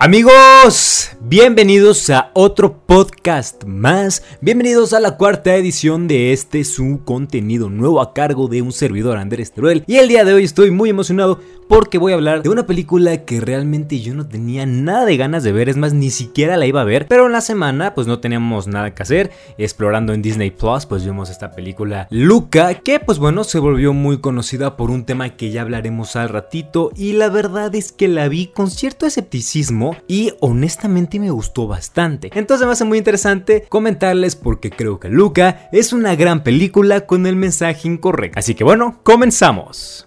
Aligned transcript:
Amigos, 0.00 1.10
bienvenidos 1.22 2.08
a 2.10 2.30
otro 2.34 2.84
podcast 2.86 3.64
más. 3.64 4.22
Bienvenidos 4.40 4.92
a 4.92 5.00
la 5.00 5.16
cuarta 5.16 5.56
edición 5.56 6.06
de 6.06 6.32
este 6.32 6.62
su 6.62 7.00
contenido 7.04 7.68
nuevo 7.68 8.00
a 8.00 8.14
cargo 8.14 8.46
de 8.46 8.62
un 8.62 8.70
servidor 8.70 9.18
Andrés 9.18 9.50
Teruel. 9.50 9.82
Y 9.88 9.96
el 9.96 10.06
día 10.06 10.24
de 10.24 10.34
hoy 10.34 10.44
estoy 10.44 10.70
muy 10.70 10.90
emocionado 10.90 11.40
porque 11.68 11.98
voy 11.98 12.12
a 12.12 12.14
hablar 12.14 12.44
de 12.44 12.48
una 12.48 12.64
película 12.64 13.24
que 13.24 13.40
realmente 13.40 14.00
yo 14.00 14.14
no 14.14 14.26
tenía 14.26 14.66
nada 14.66 15.04
de 15.04 15.16
ganas 15.16 15.42
de 15.42 15.52
ver, 15.52 15.68
es 15.68 15.76
más, 15.76 15.92
ni 15.92 16.10
siquiera 16.10 16.56
la 16.56 16.66
iba 16.66 16.80
a 16.80 16.84
ver. 16.84 17.06
Pero 17.08 17.26
en 17.26 17.32
la 17.32 17.40
semana, 17.40 17.94
pues 17.94 18.06
no 18.06 18.20
teníamos 18.20 18.68
nada 18.68 18.94
que 18.94 19.02
hacer. 19.02 19.32
Explorando 19.58 20.12
en 20.12 20.22
Disney 20.22 20.52
Plus, 20.52 20.86
pues 20.86 21.04
vimos 21.04 21.28
esta 21.28 21.50
película 21.50 22.06
Luca, 22.10 22.72
que 22.74 23.00
pues 23.00 23.18
bueno, 23.18 23.42
se 23.42 23.58
volvió 23.58 23.92
muy 23.92 24.20
conocida 24.20 24.76
por 24.76 24.92
un 24.92 25.04
tema 25.04 25.30
que 25.30 25.50
ya 25.50 25.62
hablaremos 25.62 26.14
al 26.14 26.28
ratito. 26.28 26.92
Y 26.94 27.14
la 27.14 27.28
verdad 27.28 27.74
es 27.74 27.90
que 27.90 28.06
la 28.06 28.28
vi 28.28 28.46
con 28.46 28.70
cierto 28.70 29.04
escepticismo 29.04 29.87
y 30.06 30.32
honestamente 30.40 31.18
me 31.18 31.30
gustó 31.30 31.66
bastante. 31.66 32.30
Entonces 32.34 32.66
me 32.66 32.72
hace 32.72 32.84
muy 32.84 32.98
interesante 32.98 33.66
comentarles 33.68 34.36
porque 34.36 34.70
creo 34.70 34.98
que 34.98 35.08
Luca 35.08 35.68
es 35.72 35.92
una 35.92 36.14
gran 36.16 36.42
película 36.42 37.06
con 37.06 37.26
el 37.26 37.36
mensaje 37.36 37.88
incorrecto. 37.88 38.38
Así 38.38 38.54
que 38.54 38.64
bueno, 38.64 39.00
comenzamos. 39.02 40.06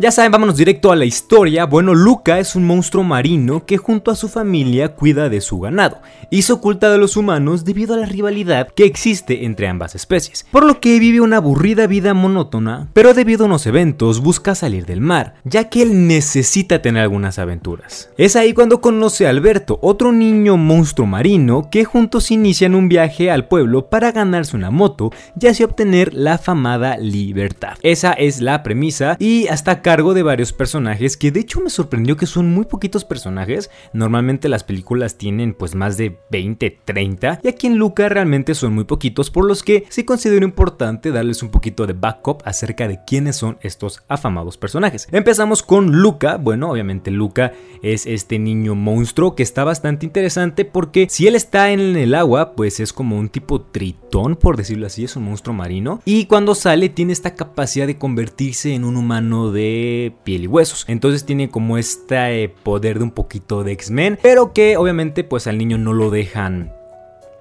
Ya 0.00 0.12
saben, 0.12 0.30
vámonos 0.30 0.56
directo 0.56 0.92
a 0.92 0.96
la 0.96 1.06
historia. 1.06 1.66
Bueno, 1.66 1.92
Luca 1.92 2.38
es 2.38 2.54
un 2.54 2.64
monstruo 2.64 3.02
marino 3.02 3.66
que 3.66 3.78
junto 3.78 4.12
a 4.12 4.14
su 4.14 4.28
familia 4.28 4.94
cuida 4.94 5.28
de 5.28 5.40
su 5.40 5.58
ganado 5.58 5.98
y 6.30 6.42
se 6.42 6.52
oculta 6.52 6.88
de 6.88 6.98
los 6.98 7.16
humanos 7.16 7.64
debido 7.64 7.94
a 7.94 7.96
la 7.96 8.06
rivalidad 8.06 8.68
que 8.68 8.84
existe 8.84 9.44
entre 9.44 9.66
ambas 9.66 9.96
especies, 9.96 10.46
por 10.52 10.64
lo 10.64 10.78
que 10.78 11.00
vive 11.00 11.20
una 11.20 11.38
aburrida 11.38 11.88
vida 11.88 12.14
monótona, 12.14 12.86
pero 12.92 13.12
debido 13.12 13.42
a 13.42 13.46
unos 13.46 13.66
eventos 13.66 14.20
busca 14.20 14.54
salir 14.54 14.86
del 14.86 15.00
mar, 15.00 15.34
ya 15.42 15.68
que 15.68 15.82
él 15.82 16.06
necesita 16.06 16.80
tener 16.80 17.02
algunas 17.02 17.40
aventuras. 17.40 18.10
Es 18.16 18.36
ahí 18.36 18.52
cuando 18.52 18.80
conoce 18.80 19.26
a 19.26 19.30
Alberto, 19.30 19.80
otro 19.82 20.12
niño 20.12 20.56
monstruo 20.56 21.08
marino 21.08 21.70
que 21.72 21.84
juntos 21.84 22.30
inician 22.30 22.76
un 22.76 22.88
viaje 22.88 23.32
al 23.32 23.48
pueblo 23.48 23.88
para 23.88 24.12
ganarse 24.12 24.54
una 24.54 24.70
moto 24.70 25.10
y 25.40 25.48
así 25.48 25.64
obtener 25.64 26.14
la 26.14 26.34
afamada 26.34 26.98
libertad. 26.98 27.78
Esa 27.82 28.12
es 28.12 28.40
la 28.40 28.62
premisa 28.62 29.16
y 29.18 29.48
hasta 29.48 29.72
acá 29.72 29.87
cargo 29.88 30.12
de 30.12 30.22
varios 30.22 30.52
personajes 30.52 31.16
que 31.16 31.30
de 31.30 31.40
hecho 31.40 31.62
me 31.62 31.70
sorprendió 31.70 32.14
que 32.14 32.26
son 32.26 32.52
muy 32.52 32.66
poquitos 32.66 33.06
personajes. 33.06 33.70
Normalmente 33.94 34.50
las 34.50 34.62
películas 34.62 35.16
tienen 35.16 35.54
pues 35.54 35.74
más 35.74 35.96
de 35.96 36.18
20, 36.30 36.80
30 36.84 37.40
y 37.42 37.48
aquí 37.48 37.68
en 37.68 37.78
Luca 37.78 38.06
realmente 38.10 38.54
son 38.54 38.74
muy 38.74 38.84
poquitos 38.84 39.30
por 39.30 39.46
los 39.46 39.62
que 39.62 39.86
sí 39.88 40.04
considero 40.04 40.44
importante 40.44 41.10
darles 41.10 41.42
un 41.42 41.48
poquito 41.48 41.86
de 41.86 41.94
backup 41.94 42.42
acerca 42.44 42.86
de 42.86 43.00
quiénes 43.06 43.36
son 43.36 43.56
estos 43.62 44.02
afamados 44.08 44.58
personajes. 44.58 45.08
Empezamos 45.10 45.62
con 45.62 46.02
Luca, 46.02 46.36
bueno 46.36 46.70
obviamente 46.70 47.10
Luca 47.10 47.54
es 47.82 48.04
este 48.04 48.38
niño 48.38 48.74
monstruo 48.74 49.34
que 49.34 49.42
está 49.42 49.64
bastante 49.64 50.04
interesante 50.04 50.66
porque 50.66 51.06
si 51.08 51.28
él 51.28 51.34
está 51.34 51.70
en 51.70 51.96
el 51.96 52.14
agua 52.14 52.52
pues 52.52 52.78
es 52.78 52.92
como 52.92 53.18
un 53.18 53.30
tipo 53.30 53.62
tritón 53.62 54.36
por 54.36 54.58
decirlo 54.58 54.86
así, 54.86 55.04
es 55.04 55.16
un 55.16 55.24
monstruo 55.24 55.56
marino 55.56 56.02
y 56.04 56.26
cuando 56.26 56.54
sale 56.54 56.90
tiene 56.90 57.14
esta 57.14 57.34
capacidad 57.34 57.86
de 57.86 57.96
convertirse 57.96 58.74
en 58.74 58.84
un 58.84 58.98
humano 58.98 59.50
de 59.50 59.77
piel 60.24 60.44
y 60.44 60.46
huesos. 60.46 60.84
Entonces 60.88 61.24
tiene 61.24 61.48
como 61.48 61.78
este 61.78 62.54
poder 62.62 62.98
de 62.98 63.04
un 63.04 63.10
poquito 63.10 63.64
de 63.64 63.72
X-Men, 63.72 64.18
pero 64.22 64.52
que 64.52 64.76
obviamente 64.76 65.24
pues 65.24 65.46
al 65.46 65.58
niño 65.58 65.78
no 65.78 65.92
lo 65.92 66.10
dejan 66.10 66.72